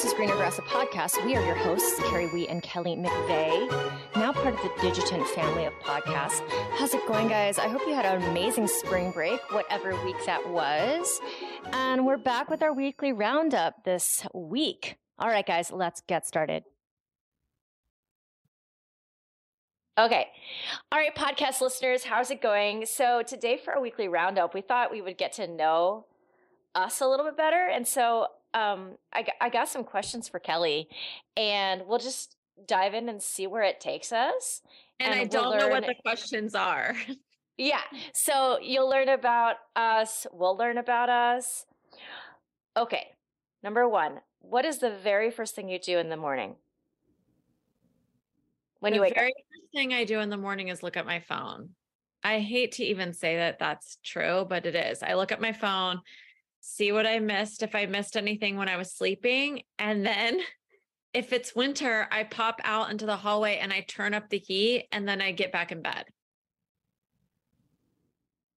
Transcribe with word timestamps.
This 0.00 0.12
is 0.12 0.14
Greener 0.14 0.36
Grass, 0.36 0.58
a 0.58 0.62
podcast. 0.62 1.22
We 1.26 1.36
are 1.36 1.44
your 1.44 1.54
hosts, 1.54 2.00
Kerry 2.08 2.26
Wee 2.28 2.48
and 2.48 2.62
Kelli 2.62 2.98
McVeigh, 2.98 3.68
now 4.16 4.32
part 4.32 4.54
of 4.54 4.62
the 4.62 4.72
Digitent 4.80 5.26
family 5.28 5.66
of 5.66 5.74
podcasts. 5.74 6.40
How's 6.78 6.94
it 6.94 7.06
going, 7.06 7.28
guys? 7.28 7.58
I 7.58 7.68
hope 7.68 7.82
you 7.86 7.92
had 7.92 8.06
an 8.06 8.22
amazing 8.30 8.66
spring 8.66 9.10
break, 9.10 9.40
whatever 9.52 9.90
week 10.02 10.16
that 10.24 10.48
was. 10.48 11.20
And 11.74 12.06
we're 12.06 12.16
back 12.16 12.48
with 12.48 12.62
our 12.62 12.72
weekly 12.72 13.12
roundup 13.12 13.84
this 13.84 14.26
week. 14.32 14.96
All 15.18 15.28
right, 15.28 15.46
guys, 15.46 15.70
let's 15.70 16.00
get 16.08 16.26
started. 16.26 16.64
Okay. 19.98 20.28
All 20.90 20.98
right, 20.98 21.14
podcast 21.14 21.60
listeners, 21.60 22.04
how's 22.04 22.30
it 22.30 22.40
going? 22.40 22.86
So, 22.86 23.22
today 23.22 23.58
for 23.62 23.74
our 23.74 23.82
weekly 23.82 24.08
roundup, 24.08 24.54
we 24.54 24.62
thought 24.62 24.90
we 24.90 25.02
would 25.02 25.18
get 25.18 25.34
to 25.34 25.46
know 25.46 26.06
us 26.74 27.02
a 27.02 27.06
little 27.06 27.26
bit 27.26 27.36
better. 27.36 27.68
And 27.70 27.86
so, 27.86 28.28
um, 28.54 28.96
I, 29.12 29.26
I 29.40 29.48
got 29.48 29.68
some 29.68 29.84
questions 29.84 30.28
for 30.28 30.40
Kelli, 30.40 30.86
and 31.36 31.82
we'll 31.86 31.98
just 31.98 32.36
dive 32.66 32.94
in 32.94 33.08
and 33.08 33.22
see 33.22 33.46
where 33.46 33.62
it 33.62 33.80
takes 33.80 34.12
us. 34.12 34.62
And, 34.98 35.12
and 35.12 35.20
I 35.20 35.24
don't 35.24 35.50
we'll 35.50 35.58
know 35.58 35.68
what 35.68 35.86
the 35.86 35.94
questions 36.02 36.54
are. 36.54 36.94
yeah. 37.56 37.80
So 38.12 38.58
you'll 38.60 38.88
learn 38.88 39.08
about 39.08 39.56
us. 39.76 40.26
We'll 40.32 40.56
learn 40.56 40.78
about 40.78 41.08
us. 41.08 41.64
Okay. 42.76 43.08
Number 43.62 43.88
one, 43.88 44.20
what 44.40 44.64
is 44.64 44.78
the 44.78 44.90
very 44.90 45.30
first 45.30 45.54
thing 45.54 45.68
you 45.68 45.78
do 45.78 45.98
in 45.98 46.08
the 46.08 46.16
morning? 46.16 46.56
When 48.80 48.92
the 48.92 48.96
you 48.96 49.02
wake 49.02 49.14
very 49.14 49.28
up? 49.28 49.34
first 49.52 49.72
thing 49.74 49.92
I 49.92 50.04
do 50.04 50.20
in 50.20 50.30
the 50.30 50.36
morning 50.36 50.68
is 50.68 50.82
look 50.82 50.96
at 50.96 51.06
my 51.06 51.20
phone. 51.20 51.70
I 52.22 52.40
hate 52.40 52.72
to 52.72 52.84
even 52.84 53.12
say 53.12 53.36
that 53.36 53.58
that's 53.58 53.98
true, 54.04 54.46
but 54.48 54.66
it 54.66 54.74
is. 54.74 55.02
I 55.02 55.14
look 55.14 55.32
at 55.32 55.40
my 55.40 55.52
phone 55.52 56.00
see 56.60 56.92
what 56.92 57.06
I 57.06 57.18
missed, 57.18 57.62
if 57.62 57.74
I 57.74 57.86
missed 57.86 58.16
anything 58.16 58.56
when 58.56 58.68
I 58.68 58.76
was 58.76 58.92
sleeping. 58.92 59.62
And 59.78 60.04
then 60.04 60.40
if 61.14 61.32
it's 61.32 61.54
winter, 61.54 62.06
I 62.10 62.24
pop 62.24 62.60
out 62.64 62.90
into 62.90 63.06
the 63.06 63.16
hallway 63.16 63.58
and 63.58 63.72
I 63.72 63.84
turn 63.88 64.14
up 64.14 64.28
the 64.28 64.38
heat 64.38 64.86
and 64.92 65.08
then 65.08 65.20
I 65.20 65.32
get 65.32 65.52
back 65.52 65.72
in 65.72 65.82
bed. 65.82 66.04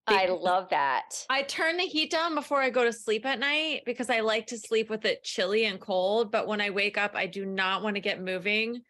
I 0.06 0.28
love 0.28 0.70
that. 0.70 1.26
I 1.30 1.44
turn 1.44 1.78
the 1.78 1.84
heat 1.84 2.12
down 2.12 2.36
before 2.36 2.62
I 2.62 2.70
go 2.70 2.84
to 2.84 2.92
sleep 2.92 3.26
at 3.26 3.40
night 3.40 3.84
because 3.86 4.10
I 4.10 4.20
like 4.20 4.48
to 4.48 4.58
sleep 4.58 4.90
with 4.90 5.06
it 5.06 5.24
chilly 5.24 5.66
and 5.66 5.80
cold. 5.80 6.30
But 6.30 6.46
when 6.46 6.60
I 6.60 6.72
wake 6.72 6.98
up, 6.98 7.14
I 7.16 7.26
do 7.26 7.46
not 7.46 7.84
want 7.84 7.96
to 7.96 8.02
get 8.02 8.22
moving 8.22 8.82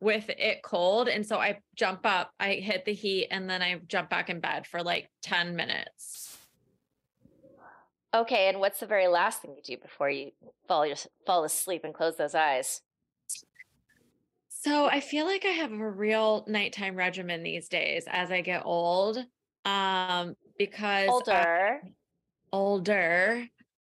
with 0.00 0.30
it 0.30 0.62
cold. 0.62 1.08
And 1.08 1.26
so 1.26 1.38
I 1.38 1.60
jump 1.76 2.00
up, 2.04 2.30
I 2.40 2.54
hit 2.54 2.86
the 2.86 2.94
heat, 2.94 3.28
and 3.30 3.48
then 3.48 3.60
I 3.60 3.80
jump 3.86 4.08
back 4.08 4.30
in 4.30 4.40
bed 4.40 4.66
for 4.66 4.82
like 4.82 5.10
10 5.22 5.56
minutes. 5.56 6.31
Okay, 8.14 8.48
and 8.48 8.60
what's 8.60 8.80
the 8.80 8.86
very 8.86 9.08
last 9.08 9.40
thing 9.40 9.54
you 9.56 9.76
do 9.76 9.80
before 9.80 10.10
you 10.10 10.32
fall 10.68 10.86
your, 10.86 10.96
fall 11.26 11.44
asleep 11.44 11.82
and 11.84 11.94
close 11.94 12.16
those 12.16 12.34
eyes? 12.34 12.82
So 14.48 14.86
I 14.86 15.00
feel 15.00 15.24
like 15.24 15.44
I 15.44 15.50
have 15.50 15.72
a 15.72 15.90
real 15.90 16.44
nighttime 16.46 16.94
regimen 16.94 17.42
these 17.42 17.68
days 17.68 18.04
as 18.06 18.30
I 18.30 18.42
get 18.42 18.62
old. 18.64 19.18
Um, 19.64 20.34
because 20.58 21.08
older, 21.08 21.32
I, 21.32 21.78
older, 22.52 23.46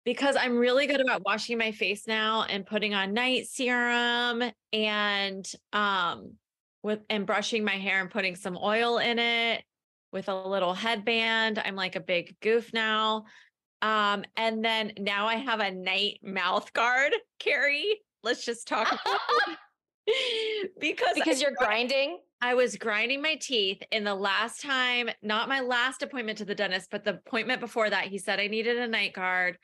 because 0.05 0.37
I'm 0.37 0.59
really 0.59 0.87
good 0.87 1.01
about 1.01 1.25
washing 1.25 1.59
my 1.59 1.73
face 1.73 2.07
now 2.07 2.45
and 2.49 2.67
putting 2.67 2.95
on 2.95 3.15
night 3.15 3.47
serum 3.47 4.43
and 4.73 5.51
um 5.73 6.35
with 6.83 7.01
and 7.09 7.27
brushing 7.27 7.65
my 7.65 7.77
hair 7.77 8.01
and 8.01 8.11
putting 8.11 8.37
some 8.37 8.59
oil 8.61 8.99
in 8.99 9.19
it 9.19 9.65
with 10.13 10.29
a 10.29 10.35
little 10.35 10.75
headband. 10.75 11.61
I'm 11.65 11.77
like 11.77 11.97
a 11.97 12.01
big 12.01 12.37
goof 12.41 12.73
now. 12.73 13.25
Um, 13.83 14.25
and 14.37 14.65
then 14.65 14.93
now 14.99 15.27
I 15.27 15.35
have 15.35 15.61
a 15.61 15.71
night 15.71 16.21
mouth 16.23 16.73
guard, 16.73 17.13
Kerry. 17.41 18.01
Let's 18.23 18.45
just 18.45 18.69
talk 18.69 18.89
because 20.81 21.09
because 21.15 21.39
I, 21.39 21.43
you're 21.43 21.57
grinding. 21.59 22.19
I 22.41 22.55
was 22.55 22.77
grinding 22.77 23.21
my 23.21 23.35
teeth 23.37 23.83
in 23.91 24.05
the 24.05 24.15
last 24.15 24.63
time, 24.63 25.11
not 25.23 25.49
my 25.49 25.61
last 25.61 26.03
appointment 26.03 26.39
to 26.39 26.45
the 26.45 26.55
dentist, 26.55 26.89
but 26.91 27.05
the 27.05 27.15
appointment 27.15 27.61
before 27.61 27.91
that. 27.91 28.07
He 28.07 28.19
said 28.19 28.41
I 28.41 28.47
needed 28.47 28.79
a 28.79 28.89
night 28.89 29.13
guard 29.13 29.59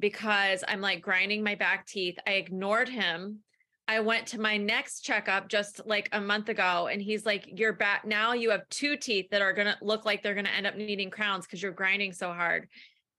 because 0.00 0.64
I'm 0.66 0.80
like 0.80 1.02
grinding 1.02 1.42
my 1.42 1.54
back 1.54 1.86
teeth. 1.86 2.18
I 2.26 2.32
ignored 2.32 2.88
him. 2.88 3.40
I 3.86 4.00
went 4.00 4.26
to 4.28 4.40
my 4.40 4.58
next 4.58 5.00
checkup 5.00 5.48
just 5.48 5.80
like 5.86 6.10
a 6.12 6.20
month 6.20 6.50
ago, 6.50 6.88
and 6.92 7.00
he's 7.00 7.24
like, 7.24 7.48
You're 7.58 7.72
back 7.72 8.06
now. 8.06 8.32
You 8.32 8.50
have 8.50 8.68
two 8.70 8.96
teeth 8.96 9.26
that 9.30 9.42
are 9.42 9.52
going 9.52 9.68
to 9.68 9.76
look 9.82 10.04
like 10.04 10.22
they're 10.22 10.34
going 10.34 10.46
to 10.46 10.54
end 10.54 10.66
up 10.66 10.76
needing 10.76 11.10
crowns 11.10 11.46
because 11.46 11.62
you're 11.62 11.72
grinding 11.72 12.12
so 12.12 12.32
hard. 12.32 12.68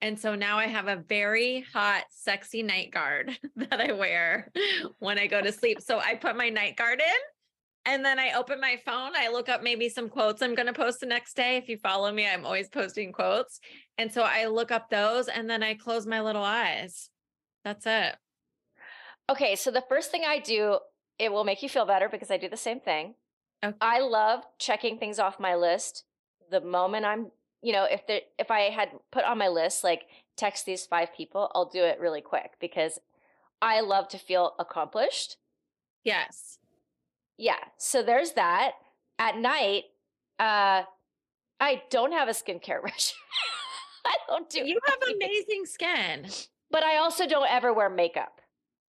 And 0.01 0.17
so 0.17 0.33
now 0.33 0.57
I 0.57 0.67
have 0.67 0.87
a 0.87 0.95
very 0.95 1.65
hot, 1.73 2.05
sexy 2.09 2.63
night 2.63 2.91
guard 2.91 3.37
that 3.55 3.81
I 3.81 3.91
wear 3.91 4.51
when 4.99 5.19
I 5.19 5.27
go 5.27 5.41
to 5.41 5.51
sleep. 5.51 5.81
So 5.81 5.99
I 5.99 6.15
put 6.15 6.37
my 6.37 6.49
night 6.49 6.77
guard 6.77 7.01
in 7.01 7.93
and 7.93 8.03
then 8.03 8.19
I 8.19 8.33
open 8.33 8.61
my 8.61 8.79
phone. 8.85 9.11
I 9.15 9.29
look 9.29 9.49
up 9.49 9.61
maybe 9.61 9.89
some 9.89 10.09
quotes 10.09 10.41
I'm 10.41 10.55
going 10.55 10.67
to 10.67 10.73
post 10.73 11.01
the 11.01 11.05
next 11.05 11.35
day. 11.35 11.57
If 11.57 11.67
you 11.67 11.77
follow 11.77 12.11
me, 12.11 12.27
I'm 12.27 12.45
always 12.45 12.69
posting 12.69 13.11
quotes. 13.11 13.59
And 13.97 14.11
so 14.11 14.23
I 14.23 14.45
look 14.45 14.71
up 14.71 14.89
those 14.89 15.27
and 15.27 15.49
then 15.49 15.63
I 15.63 15.73
close 15.73 16.05
my 16.05 16.21
little 16.21 16.43
eyes. 16.43 17.09
That's 17.65 17.85
it. 17.85 18.15
Okay. 19.29 19.55
So 19.55 19.69
the 19.69 19.83
first 19.89 20.11
thing 20.11 20.23
I 20.25 20.39
do, 20.39 20.79
it 21.17 21.31
will 21.31 21.43
make 21.43 21.61
you 21.61 21.69
feel 21.69 21.85
better 21.85 22.07
because 22.07 22.31
I 22.31 22.37
do 22.37 22.47
the 22.47 22.57
same 22.57 22.79
thing. 22.79 23.15
Okay. 23.63 23.75
I 23.81 23.99
love 23.99 24.45
checking 24.57 24.97
things 24.97 25.19
off 25.19 25.39
my 25.39 25.55
list 25.55 26.05
the 26.49 26.61
moment 26.61 27.05
I'm 27.05 27.31
you 27.61 27.73
know, 27.73 27.85
if 27.85 28.05
there, 28.07 28.21
if 28.37 28.51
I 28.51 28.69
had 28.69 28.89
put 29.11 29.25
on 29.25 29.37
my 29.37 29.47
list 29.47 29.83
like 29.83 30.03
text 30.35 30.65
these 30.65 30.85
five 30.85 31.13
people, 31.15 31.51
I'll 31.53 31.69
do 31.69 31.83
it 31.83 31.99
really 31.99 32.21
quick 32.21 32.53
because 32.59 32.99
I 33.61 33.81
love 33.81 34.07
to 34.09 34.17
feel 34.17 34.53
accomplished. 34.59 35.37
Yes. 36.03 36.59
Yeah. 37.37 37.59
So 37.77 38.01
there's 38.01 38.33
that. 38.33 38.73
At 39.17 39.37
night, 39.37 39.83
uh, 40.39 40.83
I 41.59 41.83
don't 41.89 42.13
have 42.13 42.29
a 42.29 42.31
skincare 42.31 42.81
regimen. 42.83 43.19
I 44.05 44.15
don't 44.27 44.49
do. 44.49 44.65
You 44.65 44.79
have 44.87 45.15
amazing 45.15 45.65
skin, 45.65 46.27
but 46.71 46.83
I 46.83 46.97
also 46.97 47.27
don't 47.27 47.49
ever 47.49 47.73
wear 47.73 47.89
makeup. 47.89 48.39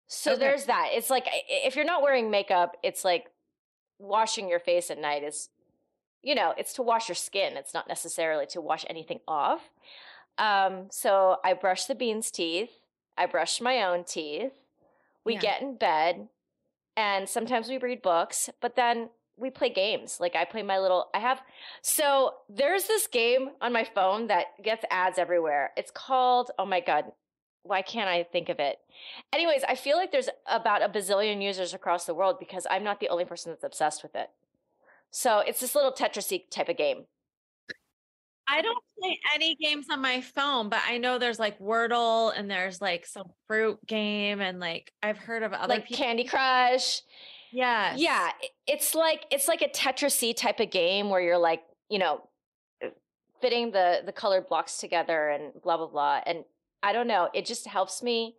So 0.06 0.32
okay. 0.32 0.40
there's 0.40 0.64
that. 0.64 0.90
It's 0.92 1.10
like 1.10 1.26
if 1.48 1.76
you're 1.76 1.84
not 1.84 2.02
wearing 2.02 2.30
makeup, 2.30 2.76
it's 2.82 3.04
like 3.04 3.26
washing 3.98 4.48
your 4.48 4.60
face 4.60 4.90
at 4.90 4.98
night 4.98 5.22
is 5.22 5.50
you 6.24 6.34
know, 6.34 6.54
it's 6.56 6.72
to 6.74 6.82
wash 6.82 7.08
your 7.08 7.14
skin. 7.14 7.56
It's 7.56 7.74
not 7.74 7.86
necessarily 7.86 8.46
to 8.46 8.60
wash 8.60 8.84
anything 8.88 9.20
off. 9.28 9.70
Um, 10.38 10.86
so 10.90 11.36
I 11.44 11.52
brush 11.52 11.84
the 11.84 11.94
beans' 11.94 12.30
teeth. 12.30 12.70
I 13.16 13.26
brush 13.26 13.60
my 13.60 13.82
own 13.82 14.04
teeth. 14.04 14.52
We 15.24 15.34
yeah. 15.34 15.40
get 15.40 15.62
in 15.62 15.76
bed, 15.76 16.28
and 16.96 17.28
sometimes 17.28 17.68
we 17.68 17.78
read 17.78 18.02
books, 18.02 18.50
but 18.60 18.76
then 18.76 19.10
we 19.36 19.50
play 19.50 19.70
games. 19.70 20.18
Like 20.20 20.36
I 20.36 20.44
play 20.44 20.62
my 20.62 20.78
little, 20.78 21.08
I 21.14 21.18
have, 21.18 21.40
so 21.82 22.34
there's 22.48 22.84
this 22.84 23.06
game 23.06 23.50
on 23.60 23.72
my 23.72 23.84
phone 23.84 24.28
that 24.28 24.62
gets 24.62 24.84
ads 24.90 25.18
everywhere. 25.18 25.72
It's 25.76 25.90
called, 25.90 26.50
oh 26.58 26.66
my 26.66 26.80
God, 26.80 27.06
why 27.62 27.82
can't 27.82 28.08
I 28.08 28.22
think 28.22 28.48
of 28.48 28.60
it? 28.60 28.78
Anyways, 29.32 29.64
I 29.66 29.74
feel 29.74 29.96
like 29.96 30.12
there's 30.12 30.28
about 30.46 30.82
a 30.82 30.88
bazillion 30.88 31.42
users 31.42 31.74
across 31.74 32.04
the 32.04 32.14
world 32.14 32.36
because 32.38 32.66
I'm 32.70 32.84
not 32.84 33.00
the 33.00 33.08
only 33.08 33.24
person 33.24 33.50
that's 33.50 33.64
obsessed 33.64 34.02
with 34.02 34.14
it. 34.14 34.30
So 35.16 35.38
it's 35.38 35.60
this 35.60 35.76
little 35.76 35.92
Tetris 35.92 36.40
type 36.50 36.68
of 36.68 36.76
game. 36.76 37.04
I 38.48 38.62
don't 38.62 38.82
play 39.00 39.16
any 39.32 39.54
games 39.54 39.86
on 39.88 40.02
my 40.02 40.20
phone, 40.20 40.68
but 40.68 40.80
I 40.88 40.98
know 40.98 41.20
there's 41.20 41.38
like 41.38 41.56
Wordle 41.60 42.32
and 42.36 42.50
there's 42.50 42.80
like 42.80 43.06
some 43.06 43.28
fruit 43.46 43.78
game 43.86 44.40
and 44.40 44.58
like 44.58 44.92
I've 45.04 45.16
heard 45.16 45.44
of 45.44 45.52
other 45.52 45.72
like 45.72 45.86
people. 45.86 46.04
Candy 46.04 46.24
Crush. 46.24 47.00
Yeah. 47.52 47.94
Yeah. 47.96 48.32
It's 48.66 48.96
like 48.96 49.24
it's 49.30 49.46
like 49.46 49.62
a 49.62 49.68
Tetris 49.68 50.34
type 50.34 50.58
of 50.58 50.72
game 50.72 51.10
where 51.10 51.20
you're 51.20 51.38
like, 51.38 51.62
you 51.88 52.00
know, 52.00 52.28
uh, 52.84 52.88
fitting 53.40 53.70
the 53.70 54.02
the 54.04 54.12
colored 54.12 54.48
blocks 54.48 54.78
together 54.78 55.28
and 55.28 55.52
blah 55.62 55.76
blah 55.76 55.86
blah. 55.86 56.22
And 56.26 56.44
I 56.82 56.92
don't 56.92 57.06
know, 57.06 57.30
it 57.32 57.46
just 57.46 57.68
helps 57.68 58.02
me 58.02 58.34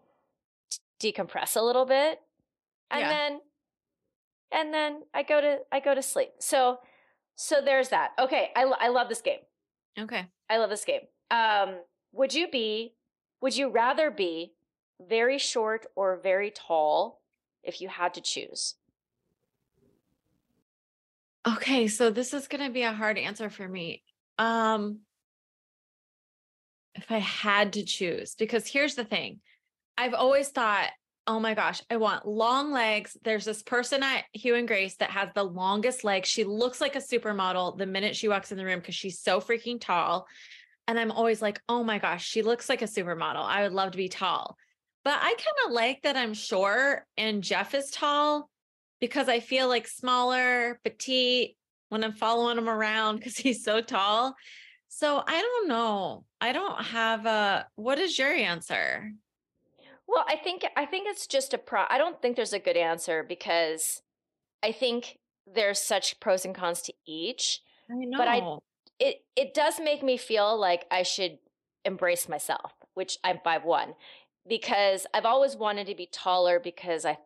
t- 0.99 1.13
decompress 1.13 1.55
a 1.55 1.61
little 1.61 1.85
bit. 1.85 2.19
And 2.91 2.99
yeah. 2.99 3.09
then 3.09 3.39
and 4.51 4.73
then 4.73 5.03
I 5.13 5.23
go 5.23 5.41
to 5.41 5.59
I 5.71 5.79
go 5.79 5.93
to 5.93 6.01
sleep. 6.01 6.31
So 6.39 6.79
so 7.35 7.61
there's 7.63 7.89
that. 7.89 8.11
Okay, 8.19 8.49
I 8.55 8.63
I 8.63 8.87
love 8.89 9.09
this 9.09 9.21
game. 9.21 9.39
Okay. 9.97 10.25
I 10.49 10.57
love 10.57 10.69
this 10.69 10.85
game. 10.85 11.01
Um 11.31 11.75
would 12.11 12.33
you 12.33 12.49
be 12.49 12.95
would 13.41 13.55
you 13.55 13.69
rather 13.69 14.09
be 14.09 14.53
very 14.99 15.37
short 15.37 15.85
or 15.95 16.19
very 16.21 16.51
tall 16.51 17.21
if 17.63 17.81
you 17.81 17.89
had 17.89 18.13
to 18.13 18.21
choose? 18.21 18.75
Okay, 21.47 21.87
so 21.87 22.09
this 22.09 22.33
is 22.33 22.47
going 22.47 22.63
to 22.63 22.71
be 22.71 22.81
a 22.81 22.91
hard 22.93 23.17
answer 23.17 23.49
for 23.49 23.67
me. 23.67 24.03
Um 24.37 25.01
if 26.95 27.11
I 27.11 27.17
had 27.17 27.73
to 27.73 27.83
choose 27.83 28.35
because 28.35 28.67
here's 28.67 28.95
the 28.95 29.03
thing. 29.03 29.41
I've 29.97 30.13
always 30.13 30.49
thought 30.49 30.89
Oh 31.27 31.39
my 31.39 31.55
gosh, 31.55 31.81
I 31.89 31.97
want 31.97 32.27
long 32.27 32.71
legs. 32.71 33.17
There's 33.23 33.45
this 33.45 33.63
person 33.63 34.03
at 34.03 34.25
Hugh 34.33 34.55
and 34.55 34.67
Grace 34.67 34.95
that 34.97 35.09
has 35.09 35.29
the 35.33 35.43
longest 35.43 36.03
legs. 36.03 36.29
She 36.29 36.43
looks 36.43 36.79
like 36.79 36.95
a 36.95 36.99
supermodel 36.99 37.77
the 37.77 37.87
minute 37.87 38.15
she 38.15 38.27
walks 38.27 38.51
in 38.51 38.57
the 38.57 38.65
room 38.65 38.79
because 38.79 38.93
she's 38.93 39.19
so 39.19 39.41
freaking 39.41 39.81
tall. 39.81 40.27
And 40.87 40.99
I'm 40.99 41.11
always 41.11 41.41
like, 41.41 41.59
oh 41.67 41.83
my 41.83 41.97
gosh, 41.97 42.23
she 42.23 42.43
looks 42.43 42.69
like 42.69 42.83
a 42.83 42.85
supermodel. 42.85 43.43
I 43.43 43.63
would 43.63 43.73
love 43.73 43.91
to 43.91 43.97
be 43.97 44.07
tall. 44.07 44.55
But 45.03 45.17
I 45.19 45.29
kind 45.29 45.67
of 45.67 45.71
like 45.71 46.03
that 46.03 46.15
I'm 46.15 46.33
short 46.33 47.03
and 47.17 47.43
Jeff 47.43 47.73
is 47.73 47.89
tall 47.89 48.49
because 48.99 49.27
I 49.27 49.39
feel 49.39 49.67
like 49.67 49.87
smaller, 49.87 50.79
petite 50.83 51.57
when 51.89 52.03
I'm 52.03 52.13
following 52.13 52.57
him 52.57 52.69
around 52.69 53.17
because 53.17 53.37
he's 53.37 53.63
so 53.63 53.81
tall. 53.81 54.35
So 54.87 55.23
I 55.27 55.41
don't 55.41 55.67
know. 55.67 56.25
I 56.39 56.53
don't 56.53 56.81
have 56.83 57.25
a 57.25 57.67
what 57.75 57.99
is 57.99 58.17
your 58.17 58.31
answer? 58.31 59.11
Well, 60.07 60.25
I 60.27 60.35
think 60.35 60.65
I 60.75 60.85
think 60.85 61.07
it's 61.07 61.27
just 61.27 61.53
a 61.53 61.57
pro 61.57 61.83
I 61.89 61.97
don't 61.97 62.21
think 62.21 62.35
there's 62.35 62.53
a 62.53 62.59
good 62.59 62.77
answer 62.77 63.23
because 63.23 64.01
I 64.63 64.71
think 64.71 65.17
there's 65.51 65.79
such 65.79 66.19
pros 66.19 66.45
and 66.45 66.55
cons 66.55 66.81
to 66.83 66.93
each. 67.05 67.61
I 67.89 68.05
know. 68.05 68.17
But 68.17 68.27
I 68.27 68.57
it 68.99 69.25
it 69.35 69.53
does 69.53 69.79
make 69.79 70.03
me 70.03 70.17
feel 70.17 70.57
like 70.57 70.85
I 70.91 71.03
should 71.03 71.39
embrace 71.83 72.29
myself, 72.29 72.73
which 72.93 73.17
I'm 73.23 73.39
five 73.43 73.63
one, 73.63 73.95
because 74.47 75.05
I've 75.13 75.25
always 75.25 75.55
wanted 75.55 75.87
to 75.87 75.95
be 75.95 76.07
taller 76.11 76.59
because 76.59 77.05
I 77.05 77.17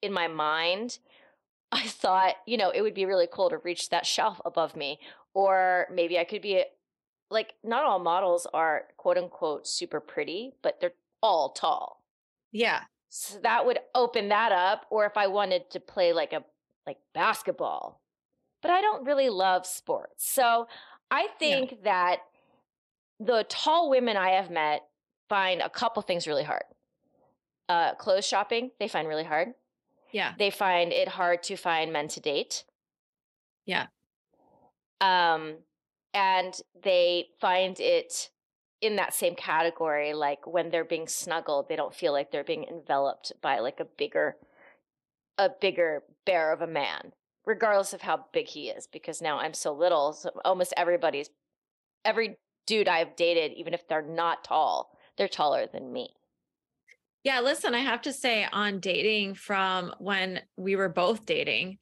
in 0.00 0.12
my 0.12 0.28
mind 0.28 0.98
I 1.72 1.86
thought, 1.86 2.34
you 2.46 2.58
know, 2.58 2.70
it 2.70 2.82
would 2.82 2.94
be 2.94 3.06
really 3.06 3.28
cool 3.32 3.48
to 3.48 3.56
reach 3.58 3.88
that 3.88 4.04
shelf 4.04 4.40
above 4.44 4.76
me. 4.76 4.98
Or 5.32 5.86
maybe 5.90 6.18
I 6.18 6.24
could 6.24 6.42
be 6.42 6.64
like 7.30 7.54
not 7.64 7.84
all 7.84 7.98
models 7.98 8.46
are 8.52 8.84
quote 8.98 9.16
unquote 9.16 9.66
super 9.66 10.00
pretty, 10.00 10.52
but 10.62 10.80
they're 10.80 10.92
all 11.22 11.50
tall. 11.50 12.01
Yeah. 12.52 12.82
So 13.08 13.38
that 13.42 13.66
would 13.66 13.78
open 13.94 14.28
that 14.28 14.52
up. 14.52 14.86
Or 14.90 15.04
if 15.04 15.16
I 15.16 15.26
wanted 15.26 15.70
to 15.70 15.80
play 15.80 16.12
like 16.12 16.32
a 16.32 16.44
like 16.86 16.98
basketball. 17.14 18.00
But 18.62 18.70
I 18.70 18.80
don't 18.80 19.04
really 19.04 19.28
love 19.28 19.66
sports. 19.66 20.30
So 20.30 20.68
I 21.10 21.28
think 21.38 21.82
that 21.82 22.18
the 23.18 23.44
tall 23.48 23.90
women 23.90 24.16
I 24.16 24.30
have 24.30 24.50
met 24.50 24.82
find 25.28 25.60
a 25.60 25.68
couple 25.68 26.02
things 26.02 26.26
really 26.26 26.44
hard. 26.44 26.64
Uh, 27.68 27.94
clothes 27.94 28.26
shopping, 28.26 28.70
they 28.78 28.88
find 28.88 29.08
really 29.08 29.24
hard. 29.24 29.48
Yeah. 30.12 30.34
They 30.38 30.50
find 30.50 30.92
it 30.92 31.08
hard 31.08 31.42
to 31.44 31.56
find 31.56 31.92
men 31.92 32.08
to 32.08 32.20
date. 32.20 32.64
Yeah. 33.66 33.86
Um, 35.00 35.54
and 36.14 36.54
they 36.82 37.28
find 37.40 37.80
it 37.80 38.30
in 38.82 38.96
that 38.96 39.14
same 39.14 39.36
category, 39.36 40.12
like 40.12 40.46
when 40.46 40.70
they're 40.70 40.84
being 40.84 41.06
snuggled, 41.06 41.68
they 41.68 41.76
don't 41.76 41.94
feel 41.94 42.12
like 42.12 42.30
they're 42.30 42.44
being 42.44 42.64
enveloped 42.64 43.32
by 43.40 43.60
like 43.60 43.80
a 43.80 43.86
bigger, 43.96 44.36
a 45.38 45.48
bigger 45.48 46.02
bear 46.26 46.52
of 46.52 46.60
a 46.60 46.66
man, 46.66 47.12
regardless 47.46 47.92
of 47.92 48.02
how 48.02 48.26
big 48.32 48.48
he 48.48 48.68
is. 48.68 48.88
Because 48.92 49.22
now 49.22 49.38
I'm 49.38 49.54
so 49.54 49.72
little, 49.72 50.12
so 50.12 50.30
almost 50.44 50.74
everybody's, 50.76 51.30
every 52.04 52.36
dude 52.66 52.88
I've 52.88 53.14
dated, 53.14 53.52
even 53.52 53.72
if 53.72 53.86
they're 53.86 54.02
not 54.02 54.44
tall, 54.44 54.90
they're 55.16 55.28
taller 55.28 55.66
than 55.72 55.92
me. 55.92 56.10
Yeah, 57.22 57.40
listen, 57.40 57.74
I 57.74 57.80
have 57.80 58.02
to 58.02 58.12
say 58.12 58.48
on 58.52 58.80
dating 58.80 59.34
from 59.34 59.94
when 60.00 60.40
we 60.56 60.74
were 60.74 60.88
both 60.88 61.24
dating, 61.24 61.78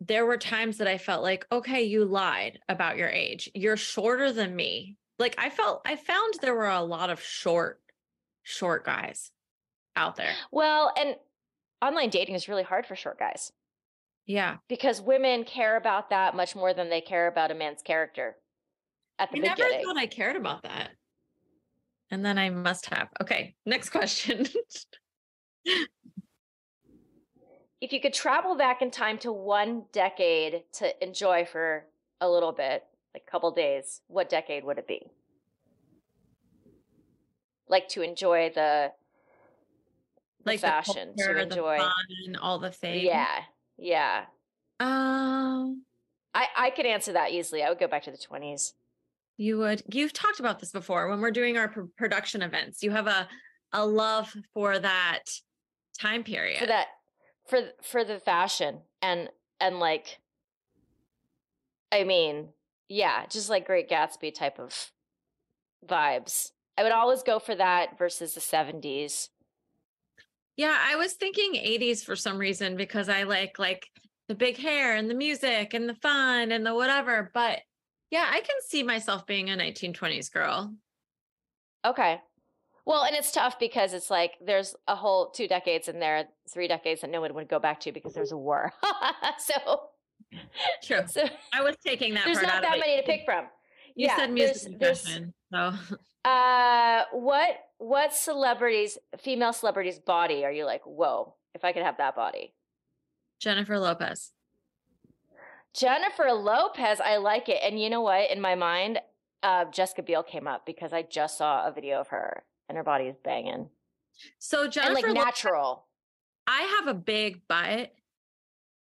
there 0.00 0.26
were 0.26 0.36
times 0.36 0.78
that 0.78 0.88
I 0.88 0.98
felt 0.98 1.22
like, 1.22 1.46
okay, 1.50 1.84
you 1.84 2.04
lied 2.04 2.58
about 2.68 2.98
your 2.98 3.08
age. 3.08 3.50
You're 3.54 3.78
shorter 3.78 4.32
than 4.32 4.54
me. 4.54 4.98
Like 5.22 5.36
I 5.38 5.50
felt 5.50 5.82
I 5.86 5.94
found 5.94 6.34
there 6.40 6.54
were 6.54 6.68
a 6.68 6.82
lot 6.82 7.08
of 7.08 7.22
short 7.22 7.80
short 8.42 8.84
guys 8.84 9.30
out 9.94 10.16
there. 10.16 10.32
Well, 10.50 10.92
and 10.98 11.14
online 11.80 12.10
dating 12.10 12.34
is 12.34 12.48
really 12.48 12.64
hard 12.64 12.86
for 12.86 12.96
short 12.96 13.20
guys 13.20 13.52
Yeah. 14.26 14.56
because 14.68 15.00
women 15.00 15.44
care 15.44 15.76
about 15.76 16.10
that 16.10 16.34
much 16.34 16.56
more 16.56 16.74
than 16.74 16.90
they 16.90 17.00
care 17.00 17.28
about 17.28 17.52
a 17.52 17.54
man's 17.54 17.82
character 17.82 18.34
at 19.16 19.30
the 19.30 19.38
I 19.38 19.42
never 19.42 19.62
thought 19.62 19.96
I 19.96 20.06
cared 20.06 20.34
about 20.34 20.64
that. 20.64 20.90
And 22.10 22.24
then 22.24 22.36
I 22.36 22.50
must 22.50 22.86
have. 22.86 23.08
Okay, 23.22 23.54
next 23.64 23.90
question. 23.90 24.44
if 27.80 27.92
you 27.92 28.00
could 28.00 28.12
travel 28.12 28.56
back 28.56 28.82
in 28.82 28.90
time 28.90 29.18
to 29.18 29.30
one 29.30 29.84
decade 29.92 30.64
to 30.78 31.04
enjoy 31.04 31.44
for 31.44 31.84
a 32.20 32.28
little 32.28 32.52
bit, 32.52 32.84
like 33.14 33.24
a 33.26 33.30
couple 33.30 33.50
days, 33.50 34.00
what 34.08 34.28
decade 34.28 34.64
would 34.64 34.78
it 34.78 34.86
be? 34.86 35.10
Like 37.68 37.88
to 37.90 38.02
enjoy 38.02 38.50
the, 38.54 38.92
the 40.44 40.50
like 40.50 40.60
the 40.60 40.66
fashion, 40.66 41.14
culture, 41.16 41.28
to 41.28 41.34
the 41.34 41.42
enjoy. 41.42 41.78
fun, 41.78 42.36
all 42.40 42.58
the 42.58 42.70
things. 42.70 43.02
Yeah, 43.02 43.38
yeah. 43.78 44.24
Um, 44.80 45.84
I 46.34 46.46
I 46.56 46.70
could 46.70 46.86
answer 46.86 47.12
that 47.12 47.30
easily. 47.32 47.62
I 47.62 47.68
would 47.68 47.78
go 47.78 47.86
back 47.88 48.02
to 48.04 48.10
the 48.10 48.18
twenties. 48.18 48.74
you 49.38 49.58
would. 49.58 49.82
You've 49.92 50.12
talked 50.12 50.40
about 50.40 50.58
this 50.60 50.72
before 50.72 51.08
when 51.08 51.20
we're 51.20 51.30
doing 51.30 51.56
our 51.56 51.68
pr- 51.68 51.82
production 51.96 52.42
events. 52.42 52.82
You 52.82 52.90
have 52.90 53.06
a 53.06 53.28
a 53.72 53.86
love 53.86 54.34
for 54.52 54.78
that 54.78 55.22
time 55.98 56.24
period. 56.24 56.58
for 56.58 56.66
that 56.66 56.88
for 57.48 57.60
for 57.82 58.04
the 58.04 58.18
fashion 58.18 58.80
and 59.00 59.28
and 59.60 59.78
like 59.80 60.18
i 61.90 62.04
mean 62.04 62.48
yeah 62.92 63.24
just 63.26 63.48
like 63.48 63.66
great 63.66 63.88
gatsby 63.88 64.32
type 64.34 64.58
of 64.58 64.90
vibes 65.86 66.50
i 66.76 66.82
would 66.82 66.92
always 66.92 67.22
go 67.22 67.38
for 67.38 67.54
that 67.54 67.98
versus 67.98 68.34
the 68.34 68.40
70s 68.40 69.28
Yeah, 70.56 70.76
I 70.78 70.96
was 70.96 71.14
thinking 71.14 71.54
80s 71.54 72.04
for 72.04 72.14
some 72.14 72.36
reason 72.36 72.76
because 72.76 73.08
I 73.08 73.22
like 73.22 73.58
like 73.58 73.86
the 74.28 74.34
big 74.34 74.58
hair 74.58 74.94
and 74.96 75.08
the 75.08 75.14
music 75.14 75.72
and 75.72 75.88
the 75.88 75.94
fun 75.94 76.52
and 76.52 76.64
the 76.64 76.74
whatever. 76.74 77.30
But 77.32 77.60
yeah, 78.10 78.26
I 78.28 78.40
can 78.40 78.56
see 78.68 78.82
myself 78.82 79.24
being 79.26 79.48
a 79.48 79.56
1920s 79.56 80.30
girl. 80.30 80.74
okay 81.84 82.20
well 82.84 83.04
and 83.04 83.16
it's 83.16 83.32
tough 83.32 83.58
because 83.58 83.92
it's 83.94 84.10
like 84.10 84.32
there's 84.44 84.74
a 84.86 84.94
whole 84.94 85.30
two 85.30 85.48
decades 85.48 85.88
in 85.88 85.98
there 85.98 86.24
three 86.52 86.68
decades 86.68 87.00
that 87.00 87.10
no 87.10 87.20
one 87.20 87.34
would 87.34 87.48
go 87.48 87.58
back 87.58 87.80
to 87.80 87.92
because 87.92 88.12
there's 88.14 88.32
a 88.32 88.36
war 88.36 88.72
so 89.38 89.80
True. 90.82 91.02
so 91.06 91.24
I 91.52 91.62
was 91.62 91.76
taking 91.84 92.14
that 92.14 92.24
there's 92.24 92.38
part 92.38 92.48
not 92.48 92.62
that 92.62 92.78
many 92.78 93.00
to 93.00 93.02
pick 93.06 93.22
from 93.24 93.46
You 93.94 94.06
yeah, 94.06 94.16
said 94.16 94.32
music 94.32 94.72
and 94.72 94.80
there's- 94.80 95.20
So 95.52 95.72
Uh, 96.24 97.02
what 97.10 97.50
what 97.78 98.14
celebrities, 98.14 98.96
female 99.18 99.52
celebrities' 99.52 99.98
body 99.98 100.44
are 100.44 100.52
you 100.52 100.64
like? 100.64 100.82
Whoa! 100.84 101.34
If 101.52 101.64
I 101.64 101.72
could 101.72 101.82
have 101.82 101.96
that 101.96 102.14
body, 102.14 102.54
Jennifer 103.40 103.76
Lopez. 103.76 104.30
Jennifer 105.74 106.30
Lopez, 106.32 107.00
I 107.00 107.16
like 107.16 107.48
it. 107.48 107.58
And 107.62 107.80
you 107.80 107.90
know 107.90 108.02
what? 108.02 108.30
In 108.30 108.40
my 108.40 108.54
mind, 108.54 109.00
uh, 109.42 109.64
Jessica 109.64 110.02
Biel 110.02 110.22
came 110.22 110.46
up 110.46 110.64
because 110.64 110.92
I 110.92 111.02
just 111.02 111.38
saw 111.38 111.66
a 111.66 111.72
video 111.72 111.98
of 112.00 112.08
her 112.08 112.44
and 112.68 112.76
her 112.76 112.84
body 112.84 113.06
is 113.06 113.16
banging 113.24 113.68
So 114.38 114.64
and 114.64 114.72
Jennifer 114.72 114.94
like 114.94 115.04
Lopez, 115.06 115.24
natural. 115.24 115.86
I 116.46 116.62
have 116.78 116.86
a 116.88 116.94
big 116.94 117.48
butt. 117.48 117.92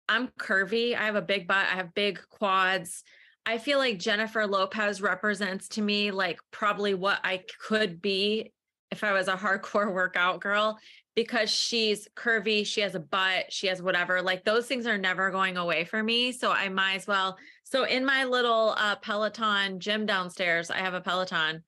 I'm 0.07 0.29
curvy. 0.39 0.95
I 0.95 1.05
have 1.05 1.15
a 1.15 1.21
big 1.21 1.47
butt. 1.47 1.65
I 1.71 1.75
have 1.75 1.93
big 1.93 2.19
quads. 2.29 3.03
I 3.45 3.57
feel 3.57 3.77
like 3.77 3.99
Jennifer 3.99 4.47
Lopez 4.47 5.01
represents 5.01 5.67
to 5.69 5.81
me 5.81 6.11
like 6.11 6.39
probably 6.51 6.93
what 6.93 7.19
I 7.23 7.43
could 7.67 8.01
be 8.01 8.51
if 8.91 9.03
I 9.03 9.13
was 9.13 9.27
a 9.27 9.35
hardcore 9.35 9.93
workout 9.93 10.41
girl 10.41 10.77
because 11.15 11.49
she's 11.49 12.07
curvy, 12.15 12.65
she 12.65 12.81
has 12.81 12.93
a 12.93 12.99
butt, 12.99 13.45
she 13.51 13.67
has 13.67 13.81
whatever. 13.81 14.21
Like 14.21 14.43
those 14.43 14.67
things 14.67 14.85
are 14.85 14.97
never 14.97 15.31
going 15.31 15.57
away 15.57 15.85
for 15.85 16.01
me. 16.01 16.31
So 16.31 16.51
I 16.51 16.69
might 16.69 16.95
as 16.95 17.07
well. 17.07 17.37
So 17.63 17.83
in 17.83 18.05
my 18.05 18.25
little 18.25 18.75
uh, 18.77 18.97
Peloton 18.97 19.79
gym 19.79 20.05
downstairs, 20.05 20.69
I 20.69 20.79
have 20.79 20.93
a 20.93 21.01
Peloton 21.01 21.63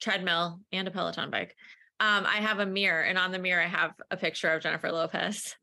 treadmill 0.00 0.60
and 0.72 0.86
a 0.86 0.90
Peloton 0.90 1.30
bike. 1.30 1.56
Um, 2.00 2.26
I 2.26 2.36
have 2.36 2.58
a 2.58 2.66
mirror, 2.66 3.02
and 3.02 3.16
on 3.16 3.30
the 3.30 3.38
mirror, 3.38 3.62
I 3.62 3.68
have 3.68 3.92
a 4.10 4.16
picture 4.16 4.50
of 4.50 4.62
Jennifer 4.62 4.90
Lopez. 4.90 5.54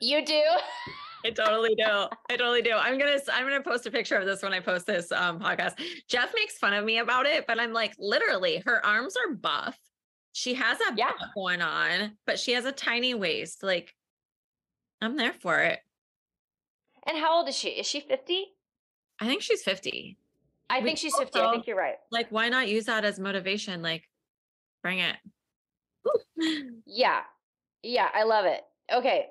You 0.00 0.24
do? 0.24 0.42
I 1.24 1.30
totally 1.30 1.74
do. 1.74 1.84
I 1.84 2.36
totally 2.36 2.62
do. 2.62 2.72
I'm 2.72 2.98
gonna 2.98 3.18
I'm 3.32 3.44
gonna 3.44 3.62
post 3.62 3.86
a 3.86 3.90
picture 3.90 4.16
of 4.16 4.24
this 4.26 4.42
when 4.42 4.52
I 4.52 4.60
post 4.60 4.86
this 4.86 5.10
um 5.12 5.40
podcast. 5.40 5.74
Jeff 6.08 6.32
makes 6.34 6.56
fun 6.58 6.72
of 6.74 6.84
me 6.84 6.98
about 6.98 7.26
it, 7.26 7.44
but 7.46 7.58
I'm 7.58 7.72
like, 7.72 7.94
literally, 7.98 8.62
her 8.66 8.84
arms 8.84 9.14
are 9.16 9.34
buff. 9.34 9.78
She 10.32 10.54
has 10.54 10.78
a 10.80 10.94
Yeah. 10.96 11.10
butt 11.18 11.28
going 11.34 11.62
on, 11.62 12.16
but 12.26 12.38
she 12.38 12.52
has 12.52 12.64
a 12.64 12.72
tiny 12.72 13.14
waist. 13.14 13.62
Like, 13.62 13.94
I'm 15.00 15.16
there 15.16 15.32
for 15.32 15.58
it. 15.60 15.80
And 17.06 17.16
how 17.18 17.38
old 17.38 17.48
is 17.48 17.56
she? 17.56 17.70
Is 17.70 17.86
she 17.86 18.00
50? 18.00 18.44
I 19.20 19.26
think 19.26 19.42
she's 19.42 19.62
50. 19.62 20.16
I 20.70 20.78
We 20.80 20.84
think 20.84 20.98
she's 20.98 21.16
50. 21.16 21.40
I 21.40 21.50
think 21.50 21.66
you're 21.66 21.76
right. 21.76 21.96
Like, 22.12 22.28
why 22.30 22.48
not 22.50 22.68
use 22.68 22.84
that 22.84 23.04
as 23.04 23.18
motivation? 23.18 23.82
Like, 23.82 24.08
bring 24.82 24.98
it. 24.98 25.16
Yeah. 26.86 27.22
Yeah, 27.82 28.08
I 28.12 28.24
love 28.24 28.44
it. 28.44 28.62
Okay. 28.92 29.28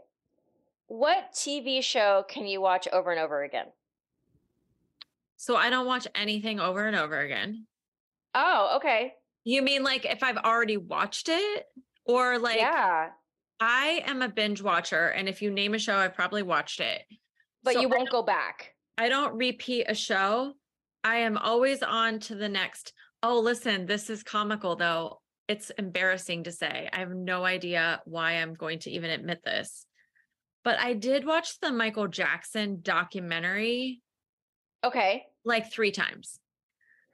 What 0.87 1.33
TV 1.33 1.81
show 1.83 2.25
can 2.27 2.45
you 2.45 2.59
watch 2.61 2.87
over 2.91 3.11
and 3.11 3.19
over 3.19 3.43
again? 3.43 3.67
So 5.35 5.55
I 5.55 5.69
don't 5.69 5.85
watch 5.85 6.07
anything 6.15 6.59
over 6.59 6.85
and 6.85 6.95
over 6.95 7.19
again. 7.19 7.67
Oh, 8.33 8.73
okay. 8.77 9.13
You 9.43 9.61
mean 9.61 9.83
like 9.83 10.05
if 10.05 10.23
I've 10.23 10.37
already 10.37 10.77
watched 10.77 11.29
it? 11.29 11.65
Or 12.05 12.39
like 12.39 12.57
yeah. 12.59 13.09
I 13.59 14.03
am 14.05 14.21
a 14.21 14.29
binge 14.29 14.61
watcher, 14.61 15.07
and 15.07 15.27
if 15.27 15.41
you 15.41 15.49
name 15.51 15.73
a 15.73 15.79
show, 15.79 15.95
I've 15.95 16.13
probably 16.15 16.43
watched 16.43 16.79
it. 16.79 17.01
But 17.63 17.73
So 17.73 17.81
you 17.81 17.89
won't 17.89 18.09
go 18.11 18.21
back. 18.21 18.75
I 18.97 19.09
don't 19.09 19.33
repeat 19.35 19.85
a 19.89 19.95
show. 19.95 20.53
I 21.03 21.17
am 21.17 21.37
always 21.37 21.81
on 21.83 22.19
to 22.21 22.35
the 22.35 22.47
next. 22.49 22.93
Oh, 23.23 23.39
listen, 23.39 23.87
this 23.87 24.09
is 24.09 24.23
comical 24.23 24.75
though. 24.75 25.21
it's 25.47 25.69
embarrassing 25.71 26.43
to 26.43 26.51
say. 26.51 26.89
I 26.93 26.99
have 26.99 27.11
no 27.11 27.43
idea 27.43 28.01
why 28.05 28.33
I'm 28.33 28.53
going 28.53 28.79
to 28.79 28.91
even 28.91 29.09
admit 29.09 29.43
this. 29.43 29.86
But 30.67 30.81
I 30.81 30.91
did 30.91 31.25
watch 31.25 31.61
the 31.61 31.71
Michael 31.71 32.09
Jackson 32.09 32.79
documentary 32.81 34.01
Okay. 34.83 35.25
like 35.45 35.71
3 35.71 35.91
times. 35.91 36.41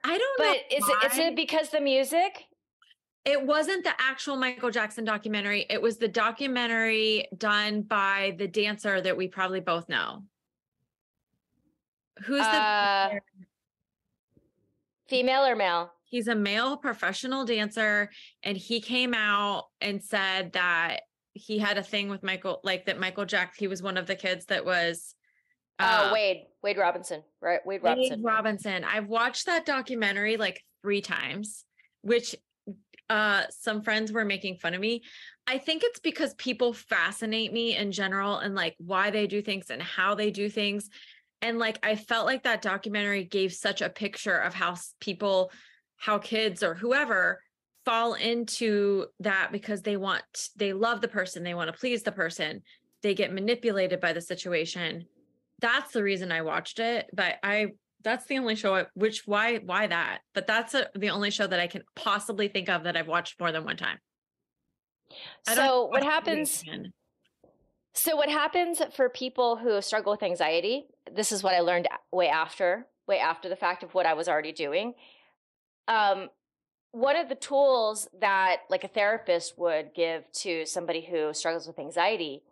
I 0.03 0.17
don't 0.17 0.38
But 0.39 0.43
know. 0.45 0.77
is 0.77 0.89
it 0.89 1.12
is 1.12 1.17
it 1.19 1.36
because 1.36 1.69
the 1.69 1.79
music? 1.79 2.45
It 3.25 3.45
wasn't 3.45 3.83
the 3.83 3.93
actual 4.01 4.38
Michael 4.38 4.72
Jackson 4.72 5.05
documentary. 5.05 5.67
It 5.69 5.79
was 5.79 5.98
the 6.00 6.07
documentary 6.07 7.27
done 7.38 7.83
by 7.83 8.33
the 8.39 8.48
dancer 8.48 9.00
that 9.00 9.15
we 9.15 9.27
probably 9.27 9.60
both 9.60 9.88
know. 9.88 10.24
Who's 12.25 12.39
the 12.41 12.57
Uh, 12.57 13.19
female 15.07 15.45
or 15.45 15.55
male? 15.55 15.93
he's 16.05 16.27
a 16.27 16.33
male 16.33 16.75
professional 16.75 17.45
dancer 17.45 18.10
and 18.41 18.57
he 18.57 18.81
came 18.81 19.13
out 19.13 19.65
and 19.79 20.03
said 20.03 20.53
that 20.53 21.01
he 21.33 21.57
had 21.57 21.77
a 21.77 21.83
thing 21.83 22.09
with 22.09 22.23
Michael 22.23 22.59
like 22.63 22.85
that 22.85 22.99
Michael 22.99 23.25
Jack 23.25 23.55
he 23.57 23.67
was 23.67 23.81
one 23.81 23.97
of 23.97 24.07
the 24.07 24.15
kids 24.15 24.45
that 24.47 24.65
was 24.65 25.15
Oh, 25.79 26.09
uh, 26.09 26.13
Wade. 26.13 26.43
Wade 26.61 26.77
Robinson. 26.77 27.23
Right. 27.41 27.59
Wade 27.65 27.81
Robinson. 27.83 28.21
Wade 28.21 28.25
Robinson. 28.25 28.83
I've 28.83 29.07
watched 29.07 29.47
that 29.47 29.65
documentary 29.65 30.37
like 30.37 30.61
3 30.83 31.01
times 31.01 31.65
which 32.01 32.35
uh 33.09 33.43
some 33.49 33.81
friends 33.81 34.11
were 34.11 34.25
making 34.25 34.57
fun 34.57 34.73
of 34.73 34.81
me. 34.81 35.03
I 35.47 35.57
think 35.57 35.83
it's 35.83 35.99
because 35.99 36.33
people 36.35 36.73
fascinate 36.73 37.51
me 37.51 37.75
in 37.75 37.91
general 37.91 38.37
and 38.37 38.55
like 38.55 38.75
why 38.77 39.09
they 39.09 39.27
do 39.27 39.41
things 39.41 39.69
and 39.69 39.81
how 39.81 40.15
they 40.15 40.31
do 40.31 40.49
things 40.49 40.89
and 41.41 41.59
like 41.59 41.77
I 41.83 41.95
felt 41.95 42.25
like 42.25 42.43
that 42.43 42.61
documentary 42.61 43.25
gave 43.25 43.53
such 43.53 43.81
a 43.81 43.89
picture 43.89 44.37
of 44.37 44.53
how 44.53 44.75
people 45.01 45.51
how 45.97 46.17
kids 46.17 46.63
or 46.63 46.73
whoever 46.73 47.41
fall 47.85 48.13
into 48.13 49.05
that 49.19 49.49
because 49.51 49.81
they 49.81 49.97
want 49.97 50.23
they 50.55 50.73
love 50.73 51.01
the 51.01 51.07
person 51.07 51.43
they 51.43 51.53
want 51.53 51.71
to 51.71 51.77
please 51.77 52.03
the 52.03 52.11
person 52.11 52.61
they 53.01 53.13
get 53.13 53.33
manipulated 53.33 53.99
by 53.99 54.13
the 54.13 54.21
situation 54.21 55.05
that's 55.59 55.91
the 55.91 56.03
reason 56.03 56.31
i 56.31 56.41
watched 56.41 56.79
it 56.79 57.07
but 57.13 57.35
i 57.43 57.67
that's 58.03 58.25
the 58.25 58.37
only 58.37 58.55
show 58.55 58.75
I, 58.75 58.85
which 58.95 59.23
why 59.25 59.57
why 59.57 59.87
that 59.87 60.19
but 60.33 60.47
that's 60.47 60.73
a, 60.73 60.87
the 60.95 61.09
only 61.09 61.31
show 61.31 61.47
that 61.47 61.59
i 61.59 61.67
can 61.67 61.83
possibly 61.95 62.47
think 62.47 62.69
of 62.69 62.83
that 62.83 62.95
i've 62.95 63.07
watched 63.07 63.39
more 63.39 63.51
than 63.51 63.65
one 63.65 63.77
time 63.77 63.97
I 65.47 65.55
So 65.55 65.85
what 65.85 66.03
happens. 66.03 66.63
So 67.95 68.15
what 68.15 68.29
happens 68.29 68.81
for 68.95 69.09
people 69.09 69.55
who 69.55 69.79
struggle 69.81 70.11
with 70.11 70.23
anxiety? 70.23 70.87
This 71.13 71.31
is 71.31 71.43
what 71.43 71.53
I 71.53 71.59
learned 71.59 71.87
way 72.11 72.27
after, 72.27 72.87
way 73.07 73.19
after 73.19 73.49
the 73.49 73.55
fact 73.55 73.83
of 73.83 73.93
what 73.93 74.05
I 74.05 74.13
was 74.13 74.27
already 74.27 74.51
doing. 74.51 74.95
Um, 75.87 76.29
one 76.93 77.15
of 77.15 77.27
the 77.27 77.35
tools 77.35 78.07
that 78.21 78.57
like 78.69 78.83
a 78.83 78.88
therapist 78.88 79.57
would 79.57 79.93
give 79.95 80.31
to 80.31 80.63
somebody 80.65 81.01
who 81.01 81.33
struggles 81.33 81.67
with 81.67 81.79
anxiety 81.79 82.43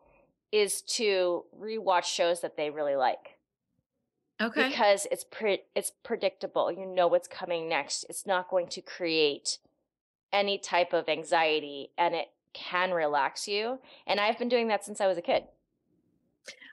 is 0.51 0.81
to 0.81 1.45
rewatch 1.57 2.05
shows 2.05 2.41
that 2.41 2.57
they 2.57 2.69
really 2.71 2.95
like 2.95 3.37
okay 4.41 4.67
because 4.67 5.07
it's 5.11 5.23
pre- 5.23 5.61
it's 5.75 5.91
predictable. 6.03 6.71
You 6.71 6.87
know 6.87 7.07
what's 7.07 7.27
coming 7.27 7.69
next. 7.69 8.03
It's 8.09 8.25
not 8.25 8.49
going 8.49 8.67
to 8.69 8.81
create 8.81 9.59
any 10.33 10.57
type 10.57 10.91
of 10.91 11.07
anxiety 11.07 11.91
and 11.95 12.15
it 12.15 12.31
can 12.53 12.91
relax 12.91 13.47
you. 13.47 13.79
And 14.07 14.19
I've 14.19 14.39
been 14.39 14.49
doing 14.49 14.69
that 14.69 14.83
since 14.83 14.99
I 14.99 15.07
was 15.07 15.19
a 15.19 15.21
kid. 15.21 15.43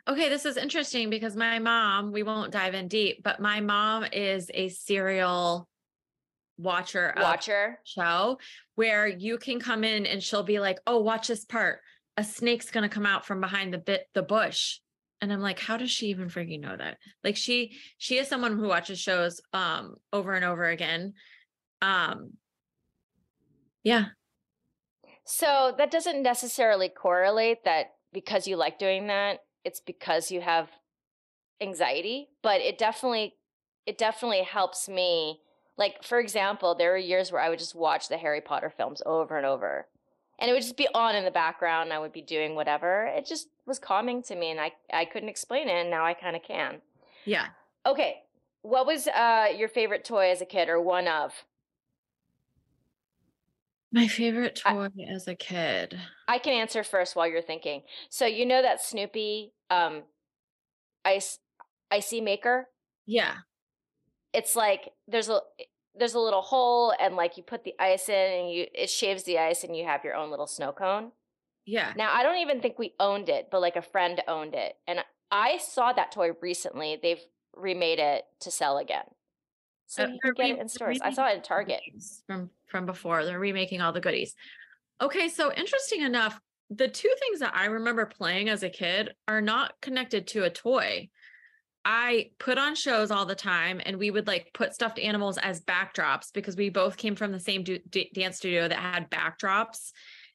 Okay, 0.08 0.30
this 0.30 0.46
is 0.46 0.56
interesting 0.56 1.10
because 1.10 1.36
my 1.36 1.58
mom, 1.58 2.12
we 2.12 2.22
won't 2.22 2.50
dive 2.50 2.72
in 2.72 2.88
deep, 2.88 3.22
but 3.22 3.40
my 3.40 3.60
mom 3.60 4.06
is 4.10 4.50
a 4.54 4.70
serial 4.70 5.68
watcher 6.58 7.14
Watcher. 7.16 7.78
show 7.84 8.38
where 8.74 9.06
you 9.06 9.38
can 9.38 9.60
come 9.60 9.84
in 9.84 10.06
and 10.06 10.22
she'll 10.22 10.42
be 10.42 10.60
like, 10.60 10.78
"Oh, 10.86 11.00
watch 11.00 11.28
this 11.28 11.44
part. 11.44 11.80
A 12.16 12.24
snake's 12.24 12.70
going 12.70 12.82
to 12.82 12.94
come 12.94 13.06
out 13.06 13.24
from 13.24 13.40
behind 13.40 13.72
the 13.72 13.78
bit 13.78 14.06
the 14.14 14.22
bush." 14.22 14.80
And 15.20 15.32
I'm 15.32 15.40
like, 15.40 15.58
"How 15.58 15.76
does 15.76 15.90
she 15.90 16.08
even 16.08 16.28
freaking 16.28 16.60
know 16.60 16.76
that?" 16.76 16.98
Like 17.24 17.36
she 17.36 17.78
she 17.96 18.18
is 18.18 18.28
someone 18.28 18.56
who 18.56 18.68
watches 18.68 18.98
shows 18.98 19.40
um 19.52 19.96
over 20.12 20.34
and 20.34 20.44
over 20.44 20.64
again. 20.64 21.14
Um 21.80 22.32
Yeah. 23.82 24.06
So 25.24 25.74
that 25.78 25.90
doesn't 25.90 26.22
necessarily 26.22 26.88
correlate 26.88 27.64
that 27.64 27.92
because 28.12 28.46
you 28.46 28.56
like 28.56 28.78
doing 28.78 29.08
that, 29.08 29.40
it's 29.64 29.80
because 29.80 30.30
you 30.30 30.40
have 30.40 30.70
anxiety, 31.60 32.28
but 32.42 32.60
it 32.60 32.78
definitely 32.78 33.34
it 33.86 33.98
definitely 33.98 34.42
helps 34.42 34.88
me. 34.88 35.40
Like 35.78 36.02
for 36.02 36.18
example, 36.18 36.74
there 36.74 36.90
were 36.90 36.98
years 36.98 37.32
where 37.32 37.40
I 37.40 37.48
would 37.48 37.58
just 37.60 37.74
watch 37.74 38.08
the 38.08 38.18
Harry 38.18 38.40
Potter 38.42 38.68
films 38.76 39.00
over 39.06 39.36
and 39.38 39.46
over. 39.46 39.86
And 40.40 40.50
it 40.50 40.52
would 40.52 40.62
just 40.62 40.76
be 40.76 40.88
on 40.94 41.16
in 41.16 41.24
the 41.24 41.30
background 41.30 41.84
and 41.84 41.92
I 41.92 41.98
would 41.98 42.12
be 42.12 42.22
doing 42.22 42.54
whatever. 42.54 43.06
It 43.06 43.26
just 43.26 43.48
was 43.64 43.78
calming 43.78 44.22
to 44.24 44.36
me 44.36 44.50
and 44.50 44.60
I 44.60 44.72
I 44.92 45.04
couldn't 45.04 45.28
explain 45.30 45.68
it 45.68 45.80
and 45.80 45.90
now 45.90 46.04
I 46.04 46.14
kind 46.14 46.36
of 46.36 46.42
can. 46.42 46.82
Yeah. 47.24 47.46
Okay. 47.86 48.22
What 48.62 48.86
was 48.86 49.06
uh 49.06 49.46
your 49.56 49.68
favorite 49.68 50.04
toy 50.04 50.30
as 50.30 50.42
a 50.42 50.46
kid 50.46 50.68
or 50.68 50.80
one 50.82 51.08
of? 51.08 51.32
My 53.90 54.06
favorite 54.06 54.60
I- 54.66 54.72
toy 54.74 54.90
as 55.08 55.28
a 55.28 55.34
kid. 55.34 55.98
I 56.26 56.38
can 56.38 56.52
answer 56.52 56.84
first 56.84 57.16
while 57.16 57.26
you're 57.26 57.40
thinking. 57.40 57.82
So 58.10 58.26
you 58.26 58.44
know 58.44 58.60
that 58.62 58.82
Snoopy 58.82 59.52
um 59.70 60.02
ice 61.04 61.38
icy 61.90 62.20
maker? 62.20 62.68
Yeah. 63.06 63.34
It's 64.32 64.54
like 64.56 64.92
there's 65.06 65.28
a 65.28 65.40
there's 65.98 66.14
a 66.14 66.20
little 66.20 66.42
hole 66.42 66.94
and 67.00 67.16
like 67.16 67.36
you 67.36 67.42
put 67.42 67.64
the 67.64 67.74
ice 67.78 68.08
in 68.08 68.40
and 68.40 68.52
you 68.52 68.66
it 68.74 68.90
shaves 68.90 69.24
the 69.24 69.38
ice 69.38 69.64
and 69.64 69.76
you 69.76 69.84
have 69.84 70.04
your 70.04 70.14
own 70.14 70.30
little 70.30 70.46
snow 70.46 70.72
cone. 70.72 71.12
Yeah. 71.66 71.92
Now 71.96 72.12
I 72.12 72.22
don't 72.22 72.38
even 72.38 72.60
think 72.60 72.78
we 72.78 72.94
owned 73.00 73.28
it, 73.28 73.48
but 73.50 73.60
like 73.60 73.76
a 73.76 73.82
friend 73.82 74.22
owned 74.28 74.54
it. 74.54 74.76
And 74.86 75.00
I 75.30 75.58
saw 75.58 75.92
that 75.92 76.12
toy 76.12 76.30
recently. 76.40 76.98
They've 77.02 77.20
remade 77.54 77.98
it 77.98 78.24
to 78.40 78.50
sell 78.50 78.78
again. 78.78 79.04
So 79.86 80.04
Uh, 80.04 80.06
you 80.08 80.18
they're 80.22 80.34
can 80.34 80.46
get 80.50 80.58
it 80.58 80.60
in 80.60 80.68
stores. 80.68 81.00
I 81.02 81.12
saw 81.12 81.28
it 81.28 81.36
in 81.36 81.42
Target. 81.42 81.80
from 82.26 82.50
from 82.66 82.86
before. 82.86 83.24
They're 83.24 83.38
remaking 83.38 83.80
all 83.80 83.92
the 83.92 84.00
goodies. 84.00 84.34
Okay, 85.00 85.28
so 85.28 85.52
interesting 85.52 86.02
enough, 86.02 86.40
the 86.70 86.88
two 86.88 87.12
things 87.20 87.40
that 87.40 87.54
I 87.54 87.66
remember 87.66 88.04
playing 88.04 88.48
as 88.48 88.62
a 88.62 88.68
kid 88.70 89.14
are 89.26 89.40
not 89.40 89.80
connected 89.80 90.26
to 90.28 90.44
a 90.44 90.50
toy. 90.50 91.08
I 91.90 92.32
put 92.38 92.58
on 92.58 92.74
shows 92.74 93.10
all 93.10 93.24
the 93.24 93.34
time 93.34 93.80
and 93.86 93.96
we 93.96 94.10
would 94.10 94.26
like 94.26 94.50
put 94.52 94.74
stuffed 94.74 94.98
animals 94.98 95.38
as 95.38 95.62
backdrops 95.62 96.30
because 96.34 96.54
we 96.54 96.68
both 96.68 96.98
came 96.98 97.16
from 97.16 97.32
the 97.32 97.40
same 97.40 97.64
d- 97.64 98.10
dance 98.14 98.36
studio 98.36 98.68
that 98.68 98.78
had 98.78 99.10
backdrops. 99.10 99.92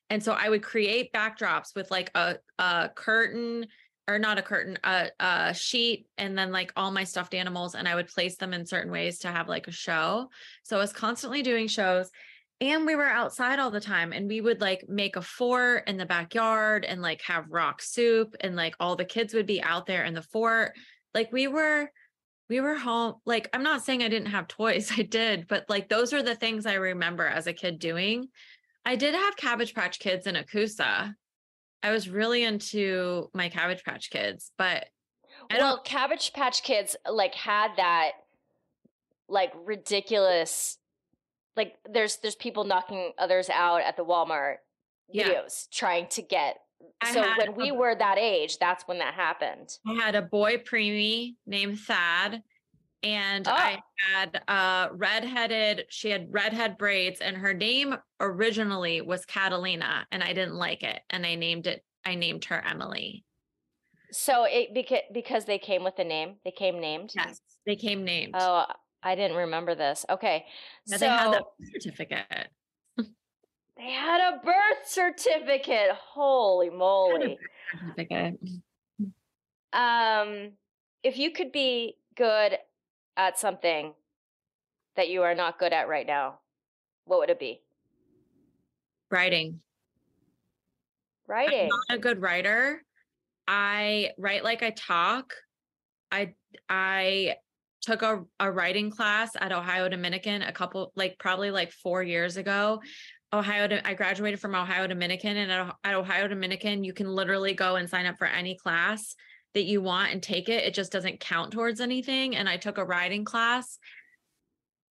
And 0.10 0.24
so 0.24 0.34
I 0.34 0.50
would 0.50 0.64
create 0.64 1.14
backdrops 1.14 1.76
with 1.76 1.92
like 1.92 2.10
a, 2.16 2.38
a 2.58 2.90
curtain 2.96 3.68
or 4.08 4.18
not 4.18 4.40
a 4.40 4.42
curtain, 4.42 4.80
a, 4.84 5.10
a 5.20 5.54
sheet, 5.54 6.08
and 6.18 6.36
then 6.36 6.52
like 6.52 6.74
all 6.76 6.90
my 6.90 7.04
stuffed 7.04 7.36
animals, 7.36 7.76
and 7.76 7.88
I 7.88 7.96
would 7.96 8.08
place 8.08 8.36
them 8.36 8.52
in 8.52 8.66
certain 8.66 8.92
ways 8.92 9.20
to 9.20 9.30
have 9.30 9.48
like 9.48 9.68
a 9.68 9.72
show. 9.72 10.30
So 10.64 10.76
I 10.76 10.80
was 10.80 10.92
constantly 10.92 11.42
doing 11.42 11.68
shows, 11.68 12.10
and 12.60 12.86
we 12.86 12.96
were 12.96 13.08
outside 13.08 13.60
all 13.60 13.72
the 13.72 13.80
time, 13.80 14.12
and 14.12 14.28
we 14.28 14.42
would 14.42 14.60
like 14.60 14.90
make 14.90 15.16
a 15.16 15.22
fort 15.22 15.88
in 15.88 15.96
the 15.96 16.06
backyard 16.06 16.84
and 16.84 17.02
like 17.02 17.22
have 17.22 17.50
rock 17.50 17.82
soup, 17.82 18.36
and 18.42 18.58
like 18.58 18.76
all 18.80 18.98
the 18.98 19.06
kids 19.06 19.34
would 19.34 19.48
be 19.48 19.64
out 19.64 19.86
there 19.86 20.04
in 20.04 20.14
the 20.14 20.22
fort. 20.22 20.74
Like 21.14 21.32
we 21.32 21.48
were, 21.48 21.92
we 22.50 22.60
were 22.62 22.76
home. 22.76 23.16
Like 23.26 23.50
I'm 23.54 23.64
not 23.64 23.84
saying 23.84 24.04
I 24.04 24.10
didn't 24.10 24.30
have 24.30 24.48
toys, 24.48 24.92
I 24.98 25.04
did, 25.04 25.48
but 25.48 25.66
like 25.70 25.90
those 25.90 26.14
are 26.14 26.24
the 26.24 26.36
things 26.36 26.66
I 26.66 26.76
remember 26.76 27.26
as 27.26 27.48
a 27.48 27.54
kid 27.54 27.80
doing. 27.80 28.28
I 28.86 28.96
did 28.96 29.16
have 29.16 29.38
Cabbage 29.38 29.74
Patch 29.74 30.00
Kids 30.00 30.28
in 30.28 30.36
Akusa. 30.36 31.14
I 31.82 31.92
was 31.92 32.10
really 32.10 32.44
into 32.44 33.30
my 33.34 33.50
Cabbage 33.50 33.84
Patch 33.84 34.10
Kids, 34.10 34.52
but 34.58 34.86
I 35.52 35.58
well, 35.58 35.76
don't. 35.76 35.86
Cabbage 35.86 36.34
Patch 36.34 36.64
Kids 36.64 36.96
like 37.10 37.36
had 37.36 37.70
that 37.78 38.12
like 39.30 39.52
ridiculous 39.66 40.78
like 41.56 41.76
there's 41.90 42.18
there's 42.18 42.36
people 42.36 42.64
knocking 42.64 43.12
others 43.18 43.50
out 43.50 43.82
at 43.82 43.96
the 43.96 44.04
Walmart 44.04 44.56
Yeah. 45.10 45.30
videos 45.30 45.70
trying 45.72 46.08
to 46.10 46.22
get 46.22 46.58
I 47.02 47.14
so 47.14 47.22
when 47.38 47.56
we 47.56 47.72
were 47.72 47.96
that 47.96 48.18
age, 48.18 48.58
that's 48.58 48.88
when 48.88 49.00
that 49.00 49.14
happened. 49.14 49.70
I 49.88 49.94
had 49.94 50.16
a 50.16 50.22
boy 50.22 50.58
preemie 50.58 51.36
named 51.46 51.80
Thad, 51.80 52.42
and 53.04 53.48
oh. 53.48 53.52
I 53.52 53.80
had 54.08 54.42
a 54.48 54.90
redheaded. 54.94 55.86
She 55.90 56.10
had 56.10 56.28
redhead 56.32 56.78
braids, 56.78 57.22
and 57.22 57.38
her 57.38 57.54
name 57.54 57.96
originally 58.20 59.02
was 59.02 59.26
Catalina, 59.26 60.08
and 60.12 60.24
I 60.24 60.34
didn't 60.34 60.56
like 60.56 60.84
it, 60.84 61.02
and 61.10 61.26
I 61.26 61.36
named 61.36 61.68
it. 61.68 61.84
I 62.06 62.16
named 62.16 62.46
her 62.46 62.64
Emily. 62.66 63.24
So 64.12 64.46
it 64.46 64.74
because 64.74 65.02
because 65.12 65.46
they 65.46 65.58
came 65.58 65.84
with 65.84 65.98
a 66.00 66.04
name, 66.04 66.36
they 66.46 66.52
came 66.52 66.80
named. 66.80 67.12
Yes, 67.16 67.40
they 67.66 67.76
came 67.76 68.04
named. 68.04 68.36
Oh, 68.38 68.66
I 69.02 69.16
didn't 69.16 69.38
remember 69.38 69.76
this. 69.76 70.06
Okay. 70.10 70.46
Yeah, 70.88 70.98
so 70.98 71.06
they 71.06 71.12
had 71.12 71.34
the 71.34 71.44
certificate. 71.74 72.50
They 73.78 73.92
had 73.92 74.34
a 74.34 74.40
birth 74.44 74.86
certificate. 74.86 75.90
Holy 75.92 76.70
moly. 76.70 77.38
certificate. 77.72 78.40
Um, 79.72 80.52
if 81.04 81.18
you 81.18 81.32
could 81.32 81.52
be 81.52 81.98
good 82.16 82.58
at 83.18 83.40
something 83.40 83.94
that 84.96 85.10
you 85.10 85.24
are 85.24 85.36
not 85.36 85.60
good 85.60 85.74
at 85.74 85.88
right 85.88 86.06
now, 86.06 86.40
what 87.06 87.20
would 87.20 87.30
it 87.30 87.40
be? 87.40 87.62
Writing. 89.10 89.60
Writing. 91.28 91.64
I'm 91.64 91.80
not 91.90 91.98
a 91.98 92.00
good 92.00 92.22
writer. 92.22 92.84
I 93.48 94.12
write 94.18 94.44
like 94.44 94.64
I 94.64 94.72
talk. 94.72 95.34
I 96.12 96.34
I 96.70 97.36
took 97.82 98.02
a, 98.02 98.24
a 98.40 98.52
writing 98.52 98.90
class 98.90 99.32
at 99.40 99.52
Ohio 99.52 99.90
Dominican 99.90 100.42
a 100.42 100.52
couple 100.52 100.92
like 100.96 101.18
probably 101.20 101.52
like 101.52 101.72
4 101.72 102.04
years 102.04 102.38
ago. 102.38 102.82
Ohio 103.34 103.68
I 103.84 103.94
graduated 103.96 104.40
from 104.40 104.56
Ohio 104.56 104.88
Dominican 104.88 105.38
and 105.38 105.52
at, 105.52 105.76
at 105.84 105.96
Ohio 105.96 106.28
Dominican 106.28 106.84
you 106.84 106.94
can 106.94 107.08
literally 107.08 107.54
go 107.54 107.76
and 107.76 107.90
sign 107.90 108.06
up 108.06 108.18
for 108.18 108.28
any 108.28 108.56
class 108.56 109.16
that 109.54 109.64
you 109.64 109.82
want 109.82 110.12
and 110.12 110.22
take 110.22 110.50
it. 110.50 110.64
It 110.64 110.74
just 110.74 110.92
doesn't 110.92 111.20
count 111.20 111.52
towards 111.52 111.82
anything 111.82 112.36
and 112.36 112.48
I 112.48 112.58
took 112.58 112.78
a 112.78 112.86
writing 112.86 113.26
class. 113.26 113.80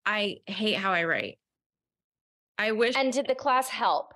I 0.06 0.38
hate 0.48 0.76
how 0.76 0.92
I 0.92 1.04
write. 1.04 1.38
I 2.58 2.72
wish 2.74 2.96
And 2.96 3.14
did 3.14 3.28
the 3.28 3.36
class 3.36 3.70
help? 3.70 4.14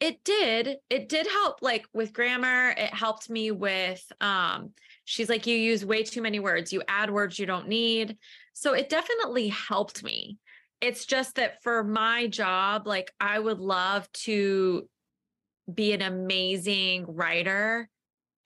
it 0.00 0.22
did 0.24 0.76
it 0.90 1.08
did 1.08 1.26
help 1.26 1.60
like 1.60 1.86
with 1.92 2.12
grammar 2.12 2.70
it 2.70 2.94
helped 2.94 3.28
me 3.28 3.50
with 3.50 4.04
um 4.20 4.70
she's 5.04 5.28
like 5.28 5.46
you 5.46 5.56
use 5.56 5.84
way 5.84 6.02
too 6.02 6.22
many 6.22 6.38
words 6.38 6.72
you 6.72 6.82
add 6.86 7.10
words 7.10 7.38
you 7.38 7.46
don't 7.46 7.68
need 7.68 8.16
so 8.52 8.74
it 8.74 8.88
definitely 8.88 9.48
helped 9.48 10.04
me 10.04 10.38
it's 10.80 11.06
just 11.06 11.36
that 11.36 11.62
for 11.62 11.82
my 11.82 12.26
job 12.26 12.86
like 12.86 13.12
i 13.20 13.38
would 13.38 13.58
love 13.58 14.10
to 14.12 14.88
be 15.72 15.92
an 15.92 16.02
amazing 16.02 17.04
writer. 17.06 17.88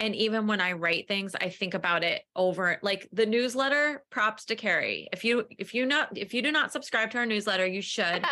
And 0.01 0.17
even 0.17 0.49
when 0.49 0.61
i 0.61 0.73
write 0.73 1.07
things 1.07 1.37
i 1.41 1.49
think 1.49 1.75
about 1.75 2.03
it 2.03 2.23
over 2.35 2.79
like 2.83 3.09
the 3.13 3.25
newsletter 3.25 4.03
props 4.11 4.47
to 4.47 4.57
kerry. 4.57 5.09
If 5.13 5.25
you 5.25 5.47
if 5.59 5.75
you 5.75 5.87
not 5.87 6.19
if 6.19 6.35
you 6.35 6.43
do 6.43 6.51
not 6.51 6.73
subscribe 6.73 7.13
to 7.13 7.19
our 7.19 7.27
newsletter 7.27 7.67
you 7.67 7.83
should 7.83 8.25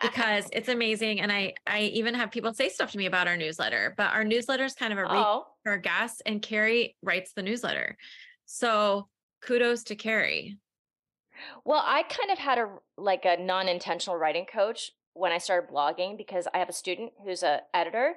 because 0.00 0.48
it's 0.52 0.68
amazing. 0.68 1.20
And 1.20 1.30
i 1.30 1.54
i 1.64 1.82
even 1.82 2.14
have 2.14 2.32
people 2.32 2.52
say 2.52 2.68
stuff 2.68 2.90
to 2.92 2.98
me 2.98 3.06
about 3.06 3.28
our 3.28 3.36
newsletter 3.36 3.94
but 3.96 4.12
our 4.12 4.24
newsletter 4.24 4.64
is 4.64 4.74
kind 4.74 4.92
of 4.92 4.98
a 4.98 5.06
oh, 5.08 5.44
for 5.62 5.72
our 5.72 5.78
guests 5.78 6.22
and 6.26 6.42
kerry 6.42 6.96
writes 7.02 7.32
the 7.34 7.42
newsletter. 7.42 7.96
So 8.46 9.08
kudos 9.42 9.84
to 9.84 9.94
kerry 9.94 10.56
well, 11.64 11.82
I 11.84 12.02
kind 12.04 12.30
of 12.30 12.38
had 12.38 12.58
a 12.58 12.68
like 12.96 13.24
a 13.24 13.36
non-intentional 13.36 14.16
writing 14.16 14.46
coach 14.46 14.92
when 15.14 15.32
I 15.32 15.38
started 15.38 15.70
blogging 15.70 16.16
because 16.16 16.48
I 16.54 16.58
have 16.58 16.68
a 16.68 16.72
student 16.72 17.12
who's 17.24 17.42
a 17.42 17.62
editor, 17.74 18.14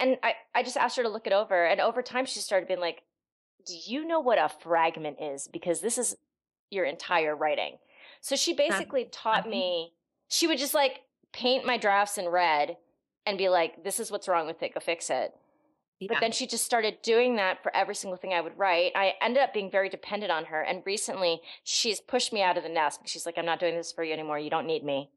and 0.00 0.18
I 0.22 0.34
I 0.54 0.62
just 0.62 0.76
asked 0.76 0.96
her 0.96 1.02
to 1.02 1.08
look 1.08 1.26
it 1.26 1.32
over, 1.32 1.64
and 1.64 1.80
over 1.80 2.02
time 2.02 2.26
she 2.26 2.40
started 2.40 2.66
being 2.66 2.80
like, 2.80 3.02
"Do 3.66 3.74
you 3.86 4.04
know 4.04 4.20
what 4.20 4.38
a 4.38 4.48
fragment 4.48 5.18
is? 5.20 5.48
Because 5.48 5.80
this 5.80 5.98
is 5.98 6.16
your 6.70 6.84
entire 6.84 7.36
writing." 7.36 7.78
So 8.20 8.36
she 8.36 8.52
basically 8.54 9.06
taught 9.06 9.48
me. 9.48 9.92
She 10.28 10.46
would 10.46 10.58
just 10.58 10.74
like 10.74 11.02
paint 11.32 11.66
my 11.66 11.76
drafts 11.76 12.18
in 12.18 12.28
red 12.28 12.76
and 13.26 13.38
be 13.38 13.48
like, 13.48 13.84
"This 13.84 14.00
is 14.00 14.10
what's 14.10 14.28
wrong 14.28 14.46
with 14.46 14.62
it. 14.62 14.74
Go 14.74 14.80
fix 14.80 15.10
it." 15.10 15.34
But 16.08 16.18
then 16.20 16.32
she 16.32 16.46
just 16.46 16.64
started 16.64 16.98
doing 17.02 17.36
that 17.36 17.62
for 17.62 17.74
every 17.74 17.94
single 17.94 18.16
thing 18.16 18.32
I 18.32 18.40
would 18.40 18.58
write. 18.58 18.92
I 18.94 19.14
ended 19.20 19.42
up 19.42 19.52
being 19.54 19.70
very 19.70 19.88
dependent 19.88 20.32
on 20.32 20.46
her. 20.46 20.60
And 20.62 20.82
recently 20.84 21.40
she's 21.64 22.00
pushed 22.00 22.32
me 22.32 22.42
out 22.42 22.56
of 22.56 22.62
the 22.62 22.68
nest 22.68 23.00
she's 23.04 23.26
like, 23.26 23.38
I'm 23.38 23.46
not 23.46 23.60
doing 23.60 23.76
this 23.76 23.92
for 23.92 24.02
you 24.04 24.12
anymore. 24.12 24.38
You 24.38 24.50
don't 24.50 24.66
need 24.66 24.84
me. 24.84 25.10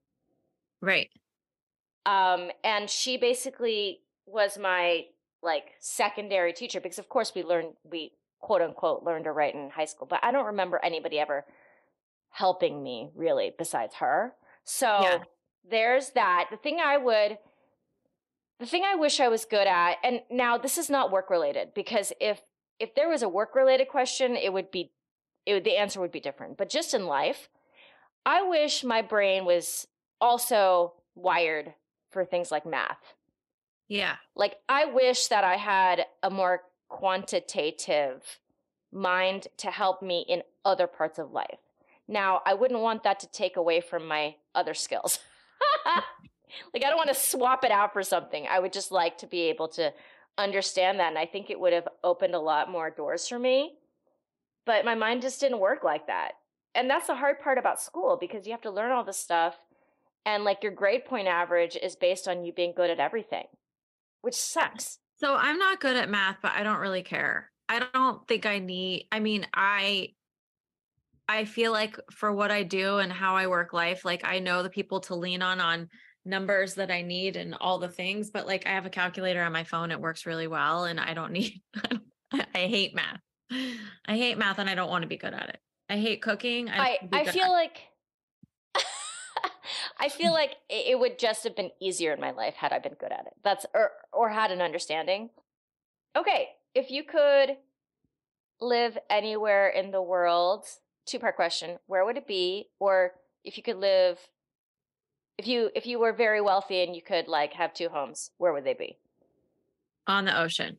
right 0.82 1.10
Um, 2.06 2.52
and 2.64 2.90
she 2.90 3.18
basically 3.18 4.02
was 4.26 4.58
my 4.58 5.06
like 5.42 5.74
secondary 5.80 6.54
teacher 6.54 6.82
because 6.82 7.00
of 7.00 7.08
course 7.10 7.34
we 7.36 7.44
learned 7.44 7.74
we 7.84 8.12
quote 8.40 8.62
unquote 8.62 9.04
learned 9.04 9.26
to 9.26 9.32
write 9.32 9.56
in 9.56 9.70
high 9.70 9.86
school, 9.86 10.08
but 10.08 10.20
I 10.24 10.32
don't 10.32 10.46
remember 10.48 10.80
anybody 10.84 11.20
ever 11.20 11.46
helping 12.30 12.84
me 12.84 13.10
really 13.16 13.54
besides 13.58 13.96
her. 13.96 14.34
So 14.64 14.88
Yeah. 15.02 15.24
there's 15.70 16.10
that. 16.12 16.48
The 16.52 16.58
thing 16.58 16.80
I 16.80 16.98
would 16.98 17.38
the 18.60 18.66
thing 18.66 18.84
I 18.86 18.96
wish 18.96 19.20
I 19.20 19.28
was 19.28 19.46
good 19.46 19.68
at, 19.68 19.96
and 20.04 20.22
now 20.30 20.58
this 20.58 20.78
is 20.78 20.90
not 20.90 21.12
work 21.12 21.30
related 21.30 21.74
because 21.74 22.14
if 22.20 22.42
if 22.80 22.94
there 22.96 23.10
was 23.10 23.22
a 23.24 23.30
work 23.30 23.56
related 23.56 23.88
question, 23.88 24.36
it 24.36 24.52
would 24.52 24.72
be 24.72 24.92
it 25.46 25.54
would, 25.54 25.64
the 25.64 25.78
answer 25.78 26.00
would 26.02 26.12
be 26.12 26.20
different. 26.20 26.58
But 26.58 26.70
just 26.70 26.94
in 26.94 27.06
life, 27.06 27.50
I 28.26 28.42
wish 28.42 28.84
my 28.84 29.02
brain 29.02 29.46
was 29.46 29.88
also 30.20 30.94
wired 31.16 31.74
for 32.10 32.26
things 32.26 32.52
like 32.52 32.66
math. 32.66 33.14
yeah 33.88 34.16
Like 34.36 34.56
I 34.68 34.86
wish 34.86 35.28
that 35.28 35.44
I 35.44 35.56
had 35.56 36.06
a 36.24 36.30
more 36.30 36.62
quantitative 36.90 38.40
mind 38.92 39.48
to 39.58 39.70
help 39.70 40.02
me 40.02 40.26
in 40.28 40.42
other 40.64 40.88
parts 40.88 41.20
of 41.20 41.32
life. 41.32 41.60
Now, 42.08 42.42
I 42.46 42.54
wouldn't 42.54 42.80
want 42.80 43.04
that 43.04 43.20
to 43.22 43.28
take 43.32 43.58
away 43.58 43.82
from 43.82 44.08
my 44.08 44.36
other 44.54 44.74
skills. 44.74 45.20
like 46.74 46.84
I 46.84 46.90
don't 46.90 46.98
want 46.98 47.10
to 47.10 47.16
swap 47.16 47.64
it 47.64 47.72
out 47.72 47.94
for 47.94 48.04
something. 48.04 48.46
I 48.50 48.60
would 48.60 48.74
just 48.74 48.92
like 48.92 49.18
to 49.20 49.28
be 49.28 49.42
able 49.44 49.68
to 49.70 49.94
understand 50.38 51.00
that 51.00 51.10
and 51.10 51.18
I 51.18 51.26
think 51.26 51.50
it 51.50 51.60
would 51.60 51.74
have 51.74 51.88
opened 52.04 52.36
a 52.36 52.40
lot 52.40 52.70
more 52.70 52.90
doors 52.90 53.28
for 53.28 53.40
me. 53.40 53.74
But 54.66 54.86
my 54.86 54.96
mind 54.96 55.22
just 55.22 55.40
didn't 55.40 55.60
work 55.60 55.84
like 55.84 56.08
that. 56.08 56.34
And 56.74 56.90
that's 56.90 57.08
the 57.08 57.16
hard 57.16 57.40
part 57.40 57.58
about 57.58 57.82
school 57.82 58.18
because 58.20 58.46
you 58.46 58.52
have 58.52 58.62
to 58.62 58.72
learn 58.72 58.92
all 58.92 59.04
this 59.04 59.18
stuff 59.18 59.56
and 60.26 60.44
like 60.44 60.64
your 60.64 60.72
grade 60.72 61.06
point 61.06 61.28
average 61.28 61.78
is 61.82 61.96
based 61.96 62.28
on 62.28 62.44
you 62.44 62.52
being 62.52 62.74
good 62.76 62.90
at 62.90 63.00
everything, 63.00 63.46
which 64.22 64.36
sucks. 64.36 65.00
so 65.20 65.36
i'm 65.36 65.58
not 65.58 65.80
good 65.80 65.96
at 65.96 66.10
math 66.10 66.38
but 66.42 66.52
i 66.54 66.64
don't 66.64 66.80
really 66.80 67.04
care 67.04 67.52
i 67.70 67.80
don't 67.94 68.28
think 68.28 68.46
i 68.46 68.60
need 68.60 69.08
i 69.12 69.20
mean 69.20 69.46
i 69.54 70.10
i 71.30 71.46
feel 71.46 71.72
like 71.72 71.98
for 72.12 72.34
what 72.34 72.52
i 72.52 72.64
do 72.64 72.98
and 72.98 73.14
how 73.14 73.36
i 73.36 73.48
work 73.48 73.72
life 73.72 74.04
like 74.04 74.22
i 74.26 74.40
know 74.40 74.62
the 74.64 74.70
people 74.70 75.00
to 75.00 75.16
lean 75.16 75.42
on 75.42 75.62
on 75.62 75.88
numbers 76.26 76.76
that 76.76 76.92
i 76.92 77.02
need 77.02 77.36
and 77.36 77.56
all 77.62 77.78
the 77.78 77.88
things 77.88 78.30
but 78.30 78.48
like 78.48 78.66
i 78.66 78.70
have 78.70 78.86
a 78.86 78.90
calculator 78.90 79.42
on 79.42 79.52
my 79.52 79.64
phone 79.64 79.92
it 79.92 80.00
works 80.00 80.26
really 80.26 80.48
well 80.48 80.86
and 80.86 81.00
i 81.00 81.14
don't 81.14 81.32
need 81.34 81.62
i 82.34 82.46
hate 82.54 82.96
math 82.96 83.20
i 83.52 84.16
hate 84.16 84.38
math 84.38 84.60
and 84.60 84.70
i 84.70 84.76
don't 84.76 84.90
want 84.90 85.04
to 85.04 85.08
be 85.08 85.18
good 85.18 85.34
at 85.34 85.50
it 85.50 85.60
i 85.90 85.98
hate 85.98 86.22
cooking 86.22 86.70
I, 86.70 86.98
be 87.10 87.18
I 87.18 87.26
feel 87.26 87.52
like 87.52 87.82
I 90.00 90.10
feel 90.10 90.32
like 90.32 90.52
it 90.70 90.88
it 90.88 91.00
would 91.00 91.20
just 91.20 91.44
have 91.44 91.56
been 91.56 91.72
easier 91.80 92.14
in 92.14 92.20
my 92.20 92.32
life 92.32 92.56
had 92.56 92.74
I 92.74 92.80
been 92.80 92.96
good 93.00 93.12
at 93.12 93.26
it. 93.28 93.34
That's 93.44 93.66
or 93.74 93.92
or 94.12 94.30
had 94.30 94.52
an 94.52 94.62
understanding. 94.62 95.30
Okay, 96.16 96.50
if 96.74 96.92
you 96.92 97.04
could 97.04 97.58
live 98.62 98.98
anywhere 99.10 99.70
in 99.70 99.92
the 99.92 100.02
world, 100.02 100.66
two 101.06 101.20
part 101.20 101.36
question, 101.36 101.78
where 101.88 102.06
would 102.06 102.18
it 102.18 102.28
be? 102.28 102.70
Or 102.80 103.12
if 103.44 103.58
you 103.58 103.64
could 103.64 103.78
live 103.78 104.20
if 105.38 105.48
you 105.48 105.70
if 105.76 105.86
you 105.86 106.00
were 106.00 106.14
very 106.14 106.42
wealthy 106.42 106.84
and 106.84 106.96
you 106.96 107.02
could 107.02 107.28
like 107.28 107.54
have 107.54 107.74
two 107.74 107.90
homes, 107.90 108.32
where 108.38 108.54
would 108.54 108.64
they 108.66 108.74
be? 108.74 108.98
on 110.08 110.26
the 110.26 110.40
ocean 110.40 110.78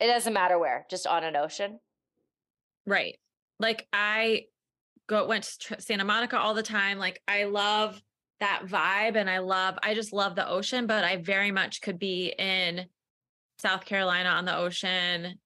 It 0.00 0.08
doesn't 0.08 0.32
matter 0.32 0.58
where, 0.58 0.84
just 0.90 1.06
on 1.06 1.22
an 1.22 1.36
ocean. 1.36 1.78
Right. 2.86 3.16
Like 3.60 3.86
I 3.92 4.46
go 5.06 5.26
went 5.26 5.44
to 5.44 5.58
Tr- 5.58 5.74
Santa 5.78 6.04
Monica 6.04 6.38
all 6.38 6.54
the 6.54 6.62
time. 6.62 6.98
Like 6.98 7.22
I 7.28 7.44
love 7.44 8.02
that 8.40 8.62
vibe 8.66 9.16
and 9.16 9.30
I 9.30 9.38
love 9.38 9.78
I 9.82 9.94
just 9.94 10.12
love 10.12 10.34
the 10.34 10.48
ocean, 10.48 10.86
but 10.86 11.04
I 11.04 11.18
very 11.18 11.52
much 11.52 11.80
could 11.82 11.98
be 12.00 12.34
in 12.36 12.86
South 13.60 13.84
Carolina 13.84 14.30
on 14.30 14.44
the 14.44 14.56
ocean 14.56 15.38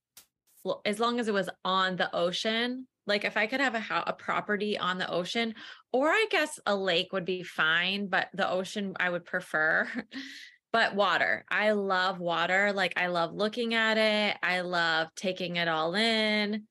as 0.84 0.98
long 0.98 1.20
as 1.20 1.28
it 1.28 1.34
was 1.34 1.50
on 1.64 1.96
the 1.96 2.14
ocean. 2.16 2.86
Like 3.08 3.24
if 3.24 3.36
I 3.36 3.46
could 3.46 3.60
have 3.60 3.74
a 3.74 3.82
a 4.06 4.12
property 4.12 4.78
on 4.78 4.98
the 4.98 5.10
ocean 5.10 5.54
or 5.92 6.08
I 6.10 6.26
guess 6.30 6.60
a 6.66 6.76
lake 6.76 7.12
would 7.12 7.24
be 7.24 7.42
fine, 7.42 8.06
but 8.06 8.28
the 8.34 8.48
ocean 8.48 8.94
I 9.00 9.10
would 9.10 9.24
prefer. 9.24 9.88
but 10.72 10.94
water. 10.94 11.44
I 11.50 11.72
love 11.72 12.20
water. 12.20 12.72
Like 12.72 12.92
I 12.96 13.06
love 13.06 13.32
looking 13.32 13.74
at 13.74 13.96
it. 13.96 14.36
I 14.42 14.60
love 14.60 15.08
taking 15.16 15.56
it 15.56 15.66
all 15.66 15.94
in. 15.94 16.64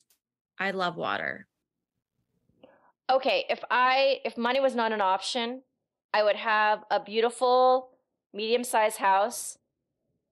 I 0.59 0.71
love 0.71 0.95
water. 0.95 1.47
Okay, 3.09 3.45
if 3.49 3.63
I 3.71 4.19
if 4.23 4.37
money 4.37 4.59
was 4.59 4.75
not 4.75 4.91
an 4.91 5.01
option, 5.01 5.61
I 6.13 6.23
would 6.23 6.35
have 6.35 6.83
a 6.91 6.99
beautiful 6.99 7.89
medium-sized 8.33 8.97
house 8.97 9.57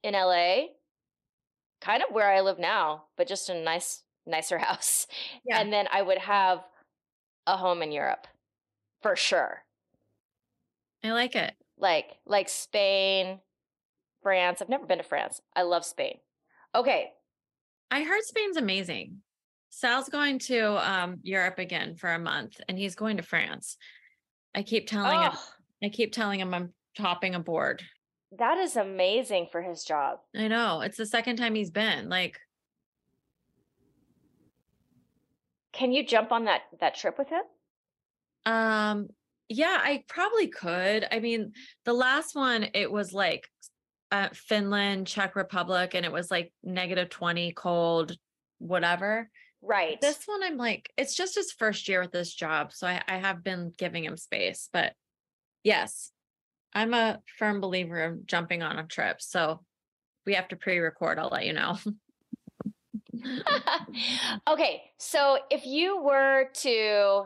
in 0.04 0.14
LA, 0.14 0.68
kind 1.82 2.04
of 2.04 2.14
where 2.14 2.32
I 2.32 2.42
live 2.42 2.60
now, 2.60 3.06
but 3.18 3.28
just 3.28 3.50
a 3.50 3.64
nice 3.64 4.04
nicer 4.26 4.58
house. 4.68 5.08
Yeah. 5.46 5.60
And 5.60 5.72
then 5.72 5.88
I 5.92 6.02
would 6.02 6.18
have 6.20 6.60
a 7.48 7.58
home 7.58 7.82
in 7.82 7.92
Europe 7.92 8.28
for 9.02 9.16
sure. 9.16 9.64
I 11.04 11.12
like 11.12 11.36
it. 11.36 11.54
Like 11.78 12.06
like 12.26 12.50
Spain, 12.50 13.40
France. 14.24 14.62
I've 14.62 14.70
never 14.70 14.86
been 14.86 14.98
to 14.98 15.04
France. 15.04 15.42
I 15.56 15.64
love 15.64 15.86
Spain. 15.86 16.18
Okay, 16.74 17.10
I 17.92 18.04
heard 18.04 18.24
Spain's 18.24 18.58
amazing. 18.58 19.18
Sal's 19.70 20.10
going 20.10 20.40
to 20.40 20.78
um, 20.90 21.20
Europe 21.22 21.60
again 21.60 21.96
for 21.96 22.12
a 22.14 22.20
month 22.20 22.60
and 22.68 22.78
he's 22.78 22.96
going 22.96 23.18
to 23.18 23.24
France. 23.24 23.78
I 24.56 24.64
keep 24.64 24.88
telling 24.88 25.20
him 25.22 25.32
Oh, 25.34 25.50
I 25.84 25.90
keep 25.90 26.14
telling 26.14 26.40
him 26.40 26.54
I'm 26.54 26.74
hopping 26.98 27.36
aboard. 27.36 27.84
that 28.38 28.58
is 28.58 28.78
amazing 28.78 29.48
for 29.52 29.62
his 29.62 29.84
job. 29.84 30.20
I 30.36 30.48
know. 30.48 30.80
It's 30.82 30.98
the 30.98 31.06
second 31.06 31.36
time 31.36 31.56
he's 31.56 31.72
been. 31.72 32.08
Like 32.10 32.40
Can 35.76 35.92
you 35.92 36.06
jump 36.06 36.32
on 36.32 36.46
that 36.46 36.62
that 36.80 36.96
trip 36.96 37.18
with 37.18 37.30
him? 37.30 37.44
um 38.46 39.08
Yeah, 39.50 39.78
I 39.80 40.04
probably 40.08 40.48
could. 40.48 41.08
I 41.12 41.20
mean, 41.20 41.54
the 41.84 41.94
last 41.94 42.36
one, 42.36 42.68
it 42.74 42.92
was 42.92 43.14
like 43.14 43.48
uh, 44.12 44.30
Finland, 44.34 45.08
Czech 45.08 45.36
Republic, 45.36 45.94
and 45.94 46.06
it 46.06 46.12
was 46.12 46.32
like 46.32 46.54
negative 46.64 47.10
20, 47.10 47.52
cold, 47.54 48.16
whatever. 48.60 49.30
Right. 49.62 50.00
This 50.00 50.24
one, 50.26 50.44
I'm 50.44 50.58
like, 50.58 50.92
it's 50.96 51.16
just 51.16 51.36
his 51.36 51.52
first 51.52 51.88
year 51.88 52.02
with 52.02 52.12
this 52.12 52.34
job. 52.34 52.72
So 52.72 52.88
I, 52.88 53.02
I 53.08 53.18
have 53.18 53.44
been 53.44 53.74
giving 53.78 54.06
him 54.06 54.16
space. 54.16 54.70
But 54.72 54.94
yes, 55.64 56.12
I'm 56.74 56.94
a 56.94 57.20
firm 57.38 57.62
believer 57.62 58.04
of 58.04 58.26
jumping 58.26 58.62
on 58.62 58.78
a 58.78 58.86
trip. 58.86 59.22
So 59.22 59.62
we 60.26 60.36
have 60.36 60.48
to 60.50 60.56
pre 60.56 60.80
record. 60.80 61.20
I'll 61.20 61.30
let 61.30 61.46
you 61.46 61.54
know. 61.54 61.78
okay. 64.48 64.84
So 64.98 65.40
if 65.50 65.66
you 65.66 66.02
were 66.02 66.50
to, 66.62 67.26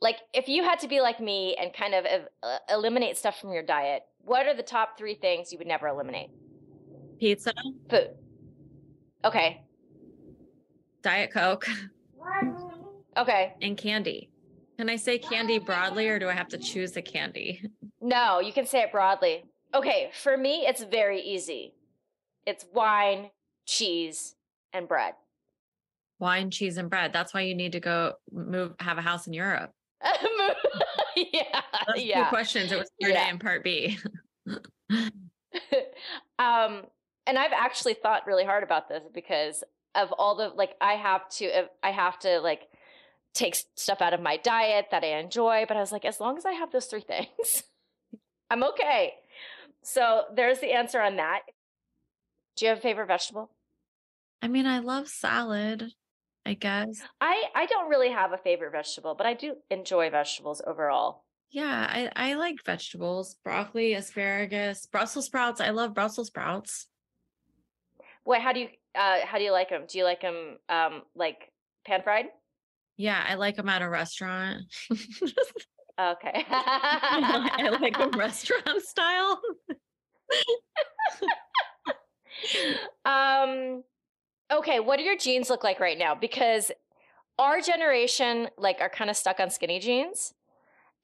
like, 0.00 0.16
if 0.34 0.48
you 0.48 0.64
had 0.64 0.78
to 0.80 0.88
be 0.88 1.00
like 1.00 1.20
me 1.20 1.56
and 1.60 1.72
kind 1.72 1.94
of 1.94 2.06
uh, 2.42 2.58
eliminate 2.70 3.16
stuff 3.16 3.40
from 3.40 3.52
your 3.52 3.62
diet, 3.62 4.02
what 4.24 4.46
are 4.46 4.54
the 4.54 4.62
top 4.62 4.98
three 4.98 5.14
things 5.14 5.52
you 5.52 5.58
would 5.58 5.66
never 5.66 5.88
eliminate? 5.88 6.30
Pizza. 7.18 7.52
Food. 7.88 8.10
Okay. 9.24 9.62
Diet 11.02 11.32
Coke. 11.32 11.66
Okay. 13.16 13.52
And 13.60 13.76
candy. 13.76 14.30
Can 14.78 14.88
I 14.88 14.96
say 14.96 15.18
candy 15.18 15.58
broadly 15.58 16.08
or 16.08 16.18
do 16.18 16.28
I 16.28 16.32
have 16.32 16.48
to 16.48 16.58
choose 16.58 16.92
the 16.92 17.02
candy? 17.02 17.62
No, 18.00 18.40
you 18.40 18.52
can 18.52 18.66
say 18.66 18.80
it 18.82 18.90
broadly. 18.90 19.44
Okay, 19.74 20.10
for 20.12 20.36
me, 20.36 20.66
it's 20.66 20.82
very 20.82 21.20
easy. 21.20 21.74
It's 22.46 22.64
wine, 22.72 23.30
cheese, 23.66 24.34
and 24.72 24.88
bread. 24.88 25.14
Wine, 26.18 26.50
cheese, 26.50 26.76
and 26.76 26.90
bread. 26.90 27.12
That's 27.12 27.34
why 27.34 27.42
you 27.42 27.54
need 27.54 27.72
to 27.72 27.80
go 27.80 28.14
move, 28.30 28.74
have 28.80 28.98
a 28.98 29.02
house 29.02 29.26
in 29.26 29.32
Europe. 29.32 29.72
yeah. 31.16 31.60
Yeah. 31.96 32.24
Two 32.24 32.28
questions. 32.28 32.72
It 32.72 32.78
was 32.78 32.90
part 33.00 33.12
Yeah. 33.12 33.26
A 33.26 33.30
and 33.30 33.40
part 33.40 33.64
B. 33.64 33.98
um, 36.38 36.82
and 37.26 37.38
I've 37.38 37.52
actually 37.52 37.94
thought 37.94 38.26
really 38.26 38.44
hard 38.44 38.62
about 38.64 38.88
this 38.88 39.02
because 39.12 39.62
of 39.94 40.12
all 40.12 40.36
the 40.36 40.48
like 40.48 40.74
I 40.80 40.94
have 40.94 41.28
to 41.30 41.68
I 41.82 41.90
have 41.90 42.18
to 42.20 42.40
like 42.40 42.68
take 43.34 43.56
stuff 43.76 44.00
out 44.00 44.14
of 44.14 44.20
my 44.20 44.36
diet 44.36 44.86
that 44.90 45.04
I 45.04 45.18
enjoy, 45.18 45.64
but 45.66 45.76
I 45.76 45.80
was 45.80 45.92
like, 45.92 46.04
as 46.04 46.20
long 46.20 46.36
as 46.36 46.44
I 46.44 46.52
have 46.52 46.70
those 46.70 46.86
three 46.86 47.00
things, 47.00 47.62
I'm 48.50 48.62
okay. 48.64 49.14
So 49.82 50.24
there's 50.34 50.60
the 50.60 50.72
answer 50.72 51.00
on 51.00 51.16
that. 51.16 51.40
Do 52.56 52.64
you 52.64 52.68
have 52.70 52.78
a 52.78 52.82
favorite 52.82 53.06
vegetable? 53.06 53.50
I 54.40 54.48
mean, 54.48 54.66
I 54.66 54.80
love 54.80 55.08
salad, 55.08 55.92
I 56.44 56.54
guess. 56.54 57.00
I 57.20 57.44
I 57.54 57.66
don't 57.66 57.88
really 57.88 58.10
have 58.10 58.32
a 58.32 58.38
favorite 58.38 58.72
vegetable, 58.72 59.14
but 59.14 59.26
I 59.26 59.34
do 59.34 59.56
enjoy 59.70 60.10
vegetables 60.10 60.60
overall. 60.66 61.24
Yeah, 61.50 61.86
I, 61.88 62.30
I 62.30 62.34
like 62.34 62.56
vegetables, 62.64 63.36
broccoli, 63.44 63.92
asparagus, 63.92 64.86
Brussels 64.86 65.26
sprouts. 65.26 65.60
I 65.60 65.70
love 65.70 65.94
Brussels 65.94 66.28
sprouts. 66.28 66.88
What? 68.24 68.40
How 68.40 68.52
do 68.52 68.60
you 68.60 68.68
uh 68.94 69.20
how 69.24 69.38
do 69.38 69.44
you 69.44 69.52
like 69.52 69.70
them? 69.70 69.84
Do 69.88 69.98
you 69.98 70.04
like 70.04 70.22
them 70.22 70.58
um 70.68 71.02
like 71.14 71.52
pan 71.86 72.02
fried? 72.02 72.26
Yeah, 72.96 73.22
I 73.26 73.34
like 73.34 73.56
them 73.56 73.68
at 73.68 73.82
a 73.82 73.88
restaurant. 73.88 74.62
Okay. 76.00 76.46
I 76.50 77.76
like 77.80 77.98
them 77.98 78.10
restaurant 78.12 78.82
style. 78.82 79.40
um 83.04 83.82
okay 84.52 84.80
what 84.80 84.98
do 84.98 85.02
your 85.04 85.16
jeans 85.16 85.50
look 85.50 85.64
like 85.64 85.80
right 85.80 85.98
now 85.98 86.14
because 86.14 86.70
our 87.38 87.60
generation 87.60 88.48
like 88.58 88.78
are 88.80 88.88
kind 88.88 89.10
of 89.10 89.16
stuck 89.16 89.40
on 89.40 89.50
skinny 89.50 89.78
jeans 89.78 90.34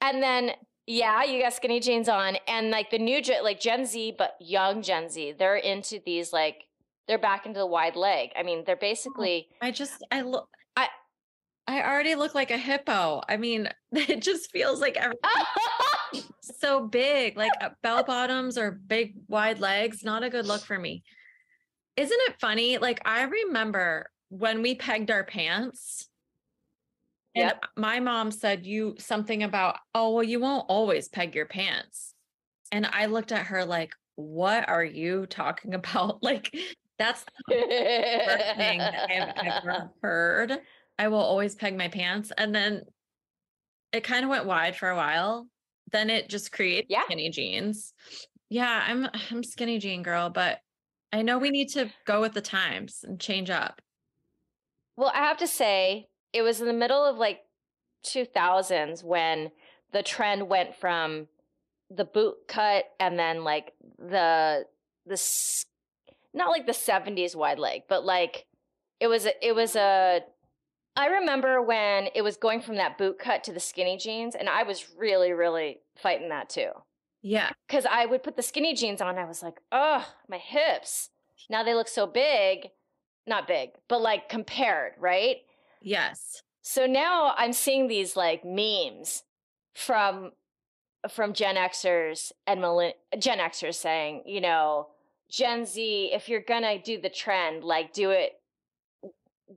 and 0.00 0.22
then 0.22 0.52
yeah 0.86 1.24
you 1.24 1.42
got 1.42 1.52
skinny 1.52 1.80
jeans 1.80 2.08
on 2.08 2.36
and 2.46 2.70
like 2.70 2.90
the 2.90 2.98
new 2.98 3.20
gen 3.22 3.42
like 3.42 3.60
gen 3.60 3.84
z 3.84 4.14
but 4.16 4.34
young 4.40 4.82
gen 4.82 5.08
z 5.08 5.32
they're 5.38 5.56
into 5.56 6.00
these 6.04 6.32
like 6.32 6.64
they're 7.06 7.18
back 7.18 7.46
into 7.46 7.58
the 7.58 7.66
wide 7.66 7.96
leg 7.96 8.30
i 8.36 8.42
mean 8.42 8.62
they're 8.66 8.76
basically 8.76 9.48
I 9.62 9.70
just 9.70 10.02
I 10.10 10.22
look 10.22 10.48
I- 10.76 10.88
I 11.68 11.82
already 11.82 12.14
look 12.14 12.34
like 12.34 12.50
a 12.50 12.56
hippo. 12.56 13.20
I 13.28 13.36
mean, 13.36 13.68
it 13.92 14.22
just 14.22 14.50
feels 14.50 14.80
like 14.80 14.96
everything's 14.96 16.32
so 16.58 16.86
big. 16.86 17.36
Like 17.36 17.52
uh, 17.60 17.68
bell 17.82 18.02
bottoms 18.04 18.56
or 18.56 18.70
big 18.70 19.12
wide 19.28 19.60
legs, 19.60 20.02
not 20.02 20.22
a 20.22 20.30
good 20.30 20.46
look 20.46 20.62
for 20.62 20.78
me. 20.78 21.02
Isn't 21.98 22.20
it 22.28 22.40
funny? 22.40 22.78
Like 22.78 23.00
I 23.04 23.22
remember 23.22 24.08
when 24.28 24.62
we 24.62 24.76
pegged 24.76 25.10
our 25.10 25.24
pants. 25.24 26.08
And 27.34 27.46
Yep. 27.46 27.64
my 27.76 27.98
mom 27.98 28.30
said 28.30 28.64
you 28.64 28.94
something 28.98 29.42
about, 29.42 29.76
oh 29.94 30.14
well, 30.14 30.22
you 30.22 30.38
won't 30.38 30.66
always 30.68 31.08
peg 31.08 31.34
your 31.34 31.46
pants. 31.46 32.14
And 32.70 32.86
I 32.86 33.06
looked 33.06 33.32
at 33.32 33.46
her 33.46 33.64
like, 33.64 33.94
what 34.14 34.68
are 34.68 34.84
you 34.84 35.26
talking 35.26 35.74
about? 35.80 36.22
Like 36.22 36.54
that's 36.98 37.24
the 37.48 37.56
worst 37.56 38.56
thing 38.56 38.78
that 38.78 39.08
I've 39.10 39.64
ever 39.64 39.90
heard. 40.02 40.52
I 41.00 41.08
will 41.08 41.18
always 41.18 41.56
peg 41.56 41.76
my 41.76 41.88
pants. 41.88 42.30
And 42.36 42.54
then 42.54 42.82
it 43.92 44.04
kind 44.04 44.24
of 44.24 44.30
went 44.30 44.46
wide 44.46 44.76
for 44.76 44.88
a 44.88 44.96
while. 44.96 45.48
Then 45.90 46.10
it 46.10 46.28
just 46.28 46.52
created 46.52 46.86
Yeah. 46.90 47.02
skinny 47.06 47.30
jeans. 47.30 47.92
Yeah, 48.50 48.84
I'm 48.86 49.08
I'm 49.32 49.42
skinny 49.42 49.78
jean 49.78 50.04
girl, 50.04 50.30
but 50.30 50.58
I 51.12 51.22
know 51.22 51.38
we 51.38 51.50
need 51.50 51.68
to 51.70 51.90
go 52.04 52.20
with 52.20 52.34
the 52.34 52.40
times 52.40 53.04
and 53.06 53.18
change 53.18 53.50
up. 53.50 53.80
Well, 54.96 55.12
I 55.14 55.18
have 55.18 55.38
to 55.38 55.46
say, 55.46 56.08
it 56.32 56.42
was 56.42 56.60
in 56.60 56.66
the 56.66 56.72
middle 56.72 57.04
of 57.04 57.16
like 57.16 57.40
2000s 58.04 59.02
when 59.02 59.50
the 59.92 60.02
trend 60.02 60.48
went 60.48 60.74
from 60.74 61.28
the 61.90 62.04
boot 62.04 62.36
cut 62.46 62.84
and 63.00 63.18
then 63.18 63.44
like 63.44 63.72
the 63.98 64.66
the 65.06 65.18
not 66.34 66.50
like 66.50 66.66
the 66.66 66.72
70s 66.72 67.34
wide 67.34 67.58
leg, 67.58 67.82
but 67.88 68.04
like 68.04 68.46
it 69.00 69.06
was 69.06 69.24
a, 69.24 69.46
it 69.46 69.54
was 69.54 69.74
a 69.76 70.20
I 70.96 71.06
remember 71.06 71.62
when 71.62 72.08
it 72.14 72.22
was 72.22 72.36
going 72.36 72.60
from 72.60 72.76
that 72.76 72.98
boot 72.98 73.18
cut 73.18 73.44
to 73.44 73.52
the 73.52 73.60
skinny 73.60 73.96
jeans 73.96 74.34
and 74.34 74.48
I 74.48 74.64
was 74.64 74.86
really 74.96 75.32
really 75.32 75.80
fighting 75.96 76.28
that 76.28 76.50
too. 76.50 76.70
Yeah. 77.28 77.50
Cuz 77.68 77.84
I 77.84 78.06
would 78.06 78.22
put 78.22 78.36
the 78.36 78.42
skinny 78.42 78.74
jeans 78.74 79.02
on 79.02 79.18
I 79.18 79.24
was 79.24 79.42
like, 79.42 79.60
"Oh, 79.70 80.14
my 80.28 80.38
hips. 80.38 81.10
Now 81.50 81.62
they 81.62 81.74
look 81.74 81.88
so 81.88 82.06
big." 82.06 82.70
Not 83.26 83.46
big, 83.46 83.72
but 83.88 84.00
like 84.00 84.30
compared, 84.30 84.94
right? 84.98 85.44
Yes. 85.82 86.42
So 86.62 86.86
now 86.86 87.34
I'm 87.36 87.52
seeing 87.52 87.86
these 87.86 88.16
like 88.16 88.42
memes 88.44 89.24
from 89.74 90.32
from 91.10 91.34
Gen 91.34 91.56
Xers 91.56 92.32
and 92.46 92.60
millen- 92.60 92.94
Gen 93.18 93.38
Xers 93.38 93.74
saying, 93.74 94.22
you 94.26 94.40
know, 94.40 94.88
Gen 95.28 95.66
Z, 95.66 96.10
if 96.12 96.28
you're 96.28 96.40
gonna 96.40 96.78
do 96.78 96.98
the 96.98 97.10
trend, 97.10 97.62
like 97.64 97.92
do 97.92 98.10
it 98.10 98.40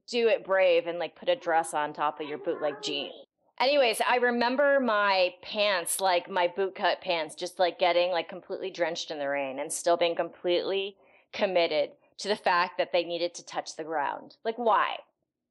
do 0.07 0.27
it 0.27 0.43
brave 0.43 0.87
and 0.87 0.99
like 0.99 1.15
put 1.15 1.29
a 1.29 1.35
dress 1.35 1.73
on 1.73 1.93
top 1.93 2.19
of 2.19 2.27
your 2.27 2.37
bootleg 2.37 2.81
jeans. 2.81 3.13
Anyways, 3.61 4.01
I 4.09 4.15
remember 4.15 4.79
my 4.79 5.35
pants, 5.43 6.01
like 6.01 6.27
my 6.27 6.47
boot 6.47 6.73
cut 6.73 6.99
pants, 6.99 7.35
just 7.35 7.59
like 7.59 7.77
getting 7.77 8.09
like 8.09 8.27
completely 8.27 8.71
drenched 8.71 9.11
in 9.11 9.19
the 9.19 9.29
rain 9.29 9.59
and 9.59 9.71
still 9.71 9.97
being 9.97 10.15
completely 10.15 10.97
committed 11.31 11.91
to 12.17 12.27
the 12.27 12.35
fact 12.35 12.79
that 12.79 12.91
they 12.91 13.03
needed 13.03 13.35
to 13.35 13.45
touch 13.45 13.75
the 13.75 13.83
ground. 13.83 14.37
Like, 14.43 14.57
why? 14.57 14.97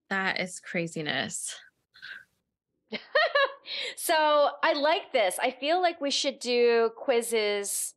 That 0.09 0.40
is 0.40 0.59
craziness. 0.59 1.55
so 3.96 4.51
I 4.61 4.73
like 4.73 5.12
this. 5.12 5.38
I 5.40 5.53
feel 5.53 5.81
like 5.81 6.01
we 6.01 6.11
should 6.11 6.40
do 6.40 6.90
quizzes 6.96 7.94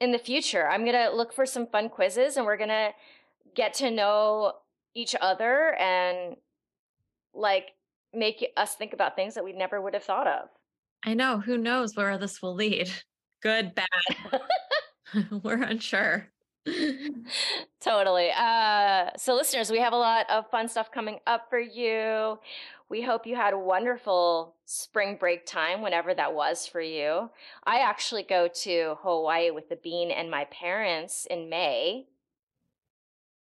in 0.00 0.12
the 0.12 0.18
future. 0.18 0.68
I'm 0.68 0.84
going 0.84 0.92
to 0.92 1.16
look 1.16 1.32
for 1.32 1.46
some 1.46 1.66
fun 1.66 1.88
quizzes 1.88 2.36
and 2.36 2.44
we're 2.44 2.58
going 2.58 2.68
to 2.68 2.90
get 3.54 3.72
to 3.74 3.90
know 3.90 4.52
each 4.94 5.16
other 5.18 5.74
and 5.76 6.36
like 7.32 7.70
make 8.16 8.44
us 8.56 8.74
think 8.74 8.92
about 8.92 9.16
things 9.16 9.34
that 9.34 9.44
we 9.44 9.52
never 9.52 9.80
would 9.80 9.94
have 9.94 10.04
thought 10.04 10.26
of. 10.26 10.48
I 11.04 11.14
know. 11.14 11.38
Who 11.38 11.58
knows 11.58 11.96
where 11.96 12.16
this 12.18 12.40
will 12.40 12.54
lead? 12.54 12.90
Good, 13.42 13.74
bad. 13.74 13.88
We're 15.42 15.62
unsure. 15.62 16.28
totally. 17.80 18.30
Uh, 18.34 19.10
so, 19.16 19.34
listeners, 19.34 19.70
we 19.70 19.78
have 19.80 19.92
a 19.92 19.98
lot 19.98 20.28
of 20.30 20.50
fun 20.50 20.66
stuff 20.68 20.90
coming 20.90 21.18
up 21.26 21.50
for 21.50 21.60
you. 21.60 22.38
We 22.88 23.02
hope 23.02 23.26
you 23.26 23.36
had 23.36 23.52
a 23.52 23.58
wonderful 23.58 24.54
spring 24.64 25.16
break 25.18 25.46
time, 25.46 25.82
whenever 25.82 26.14
that 26.14 26.34
was 26.34 26.66
for 26.66 26.80
you. 26.80 27.30
I 27.64 27.80
actually 27.80 28.22
go 28.22 28.48
to 28.48 28.96
Hawaii 29.00 29.50
with 29.50 29.68
the 29.68 29.76
bean 29.76 30.10
and 30.10 30.30
my 30.30 30.44
parents 30.46 31.26
in 31.30 31.48
May. 31.48 32.06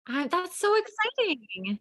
I, 0.07 0.27
that's 0.27 0.59
so 0.59 0.75
exciting. 0.75 1.79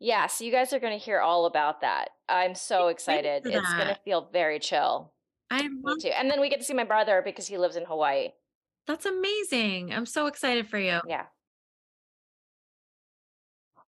Yeah, 0.00 0.26
so 0.28 0.44
you 0.44 0.52
guys 0.52 0.72
are 0.72 0.78
going 0.78 0.96
to 0.96 1.04
hear 1.04 1.18
all 1.18 1.46
about 1.46 1.80
that. 1.80 2.10
I'm 2.28 2.54
so 2.54 2.88
excited. 2.88 3.42
It's 3.46 3.72
going 3.72 3.88
to 3.88 3.98
feel 4.04 4.28
very 4.32 4.58
chill. 4.60 5.12
I 5.50 5.62
Me 5.62 5.70
love 5.82 5.98
too. 6.00 6.08
And 6.08 6.30
then 6.30 6.40
we 6.40 6.48
get 6.48 6.60
to 6.60 6.64
see 6.64 6.74
my 6.74 6.84
brother 6.84 7.22
because 7.24 7.48
he 7.48 7.58
lives 7.58 7.76
in 7.76 7.84
Hawaii. 7.84 8.28
that's 8.86 9.06
amazing. 9.06 9.92
I'm 9.92 10.06
so 10.06 10.26
excited 10.26 10.68
for 10.68 10.78
you. 10.78 11.00
Yeah. 11.06 11.24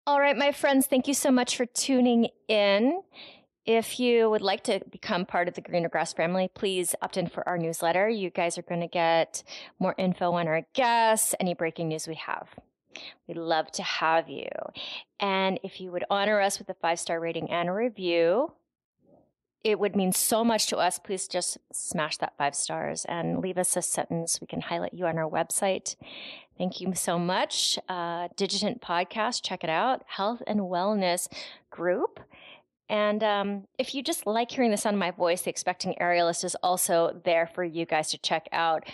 All 0.07 0.19
right, 0.21 0.37
my 0.37 0.53
friends, 0.53 0.87
thank 0.87 1.07
you 1.07 1.15
so 1.15 1.31
much 1.31 1.57
for 1.57 1.67
tuning 1.67 2.29
in. 2.49 3.03
If 3.67 4.01
you 4.01 4.31
would 4.31 4.41
like 4.41 4.65
to 4.65 4.81
become 4.91 5.27
part 5.27 5.47
of 5.47 5.55
the 5.55 5.61
Greener 5.61 5.89
Grass 5.91 6.13
family, 6.13 6.49
please 6.55 6.95
opt 7.03 7.17
in 7.17 7.29
for 7.29 7.47
our 7.49 7.59
newsletter. 7.59 8.09
You 8.09 8.31
guys 8.31 8.57
are 8.57 8.63
going 8.63 8.81
to 8.81 8.89
get 8.89 9.45
more 9.79 9.95
info 9.99 10.33
on 10.33 10.49
our 10.49 10.63
guests, 10.73 11.35
any 11.39 11.55
breaking 11.55 11.89
news 11.89 12.09
we 12.09 12.15
have. 12.15 12.49
We'd 13.27 13.37
love 13.37 13.71
to 13.73 13.83
have 13.83 14.29
you. 14.29 14.49
And 15.19 15.61
if 15.63 15.81
you 15.81 15.91
would 15.93 16.05
honor 16.11 16.41
us 16.41 16.59
with 16.59 16.69
a 16.69 16.75
five 16.75 16.99
star 16.99 17.21
rating 17.21 17.51
and 17.51 17.69
a 17.69 17.73
review, 17.73 18.53
it 19.63 19.79
would 19.79 19.95
mean 19.95 20.13
so 20.13 20.43
much 20.43 20.67
to 20.69 20.79
us. 20.79 20.99
Please 20.99 21.29
just 21.29 21.59
smash 21.73 22.17
that 22.19 22.37
five 22.39 22.55
stars 22.55 23.05
and 23.07 23.41
leave 23.41 23.59
us 23.59 23.77
a 23.77 23.83
sentence. 23.83 24.41
We 24.41 24.47
can 24.47 24.63
highlight 24.63 24.95
you 24.95 25.07
on 25.07 25.19
our 25.19 25.29
website. 25.29 25.97
Thank 26.57 26.81
you 26.81 26.95
so 26.95 27.19
much. 27.19 27.79
Uh, 27.89 28.29
Digitent 28.37 28.81
Podcast, 28.81 29.43
check 29.43 29.65
it 29.65 29.71
out. 29.71 30.03
Health 30.07 30.43
and 30.47 30.61
Wellness 30.61 31.29
Group. 31.71 32.21
And 32.89 33.23
um, 33.23 33.69
if 33.79 33.95
you 33.95 34.03
just 34.03 34.27
like 34.27 34.51
hearing 34.51 34.71
the 34.71 34.77
sound 34.77 34.95
of 34.95 35.01
my 35.01 35.13
voice, 35.13 35.43
the 35.43 35.51
Expecting 35.51 35.95
Aerialist 36.01 36.43
is 36.43 36.57
also 36.57 37.21
there 37.25 37.47
for 37.47 37.63
you 37.63 37.87
guys 37.87 38.11
to 38.11 38.19
check 38.19 38.49
out. 38.51 38.85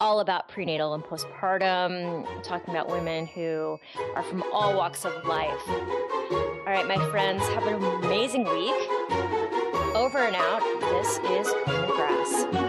All 0.00 0.20
about 0.20 0.48
prenatal 0.48 0.94
and 0.94 1.02
postpartum, 1.02 2.24
talking 2.44 2.72
about 2.72 2.88
women 2.88 3.26
who 3.26 3.80
are 4.14 4.22
from 4.22 4.44
all 4.52 4.76
walks 4.76 5.04
of 5.04 5.12
life. 5.24 5.60
All 5.68 6.62
right, 6.66 6.86
my 6.86 7.04
friends, 7.10 7.42
have 7.48 7.66
an 7.66 7.82
amazing 8.04 8.44
week. 8.44 8.88
Over 9.96 10.18
and 10.18 10.36
out. 10.36 10.62
This 10.80 11.18
is 11.18 11.52
Green 11.64 11.86
Grass. 11.96 12.67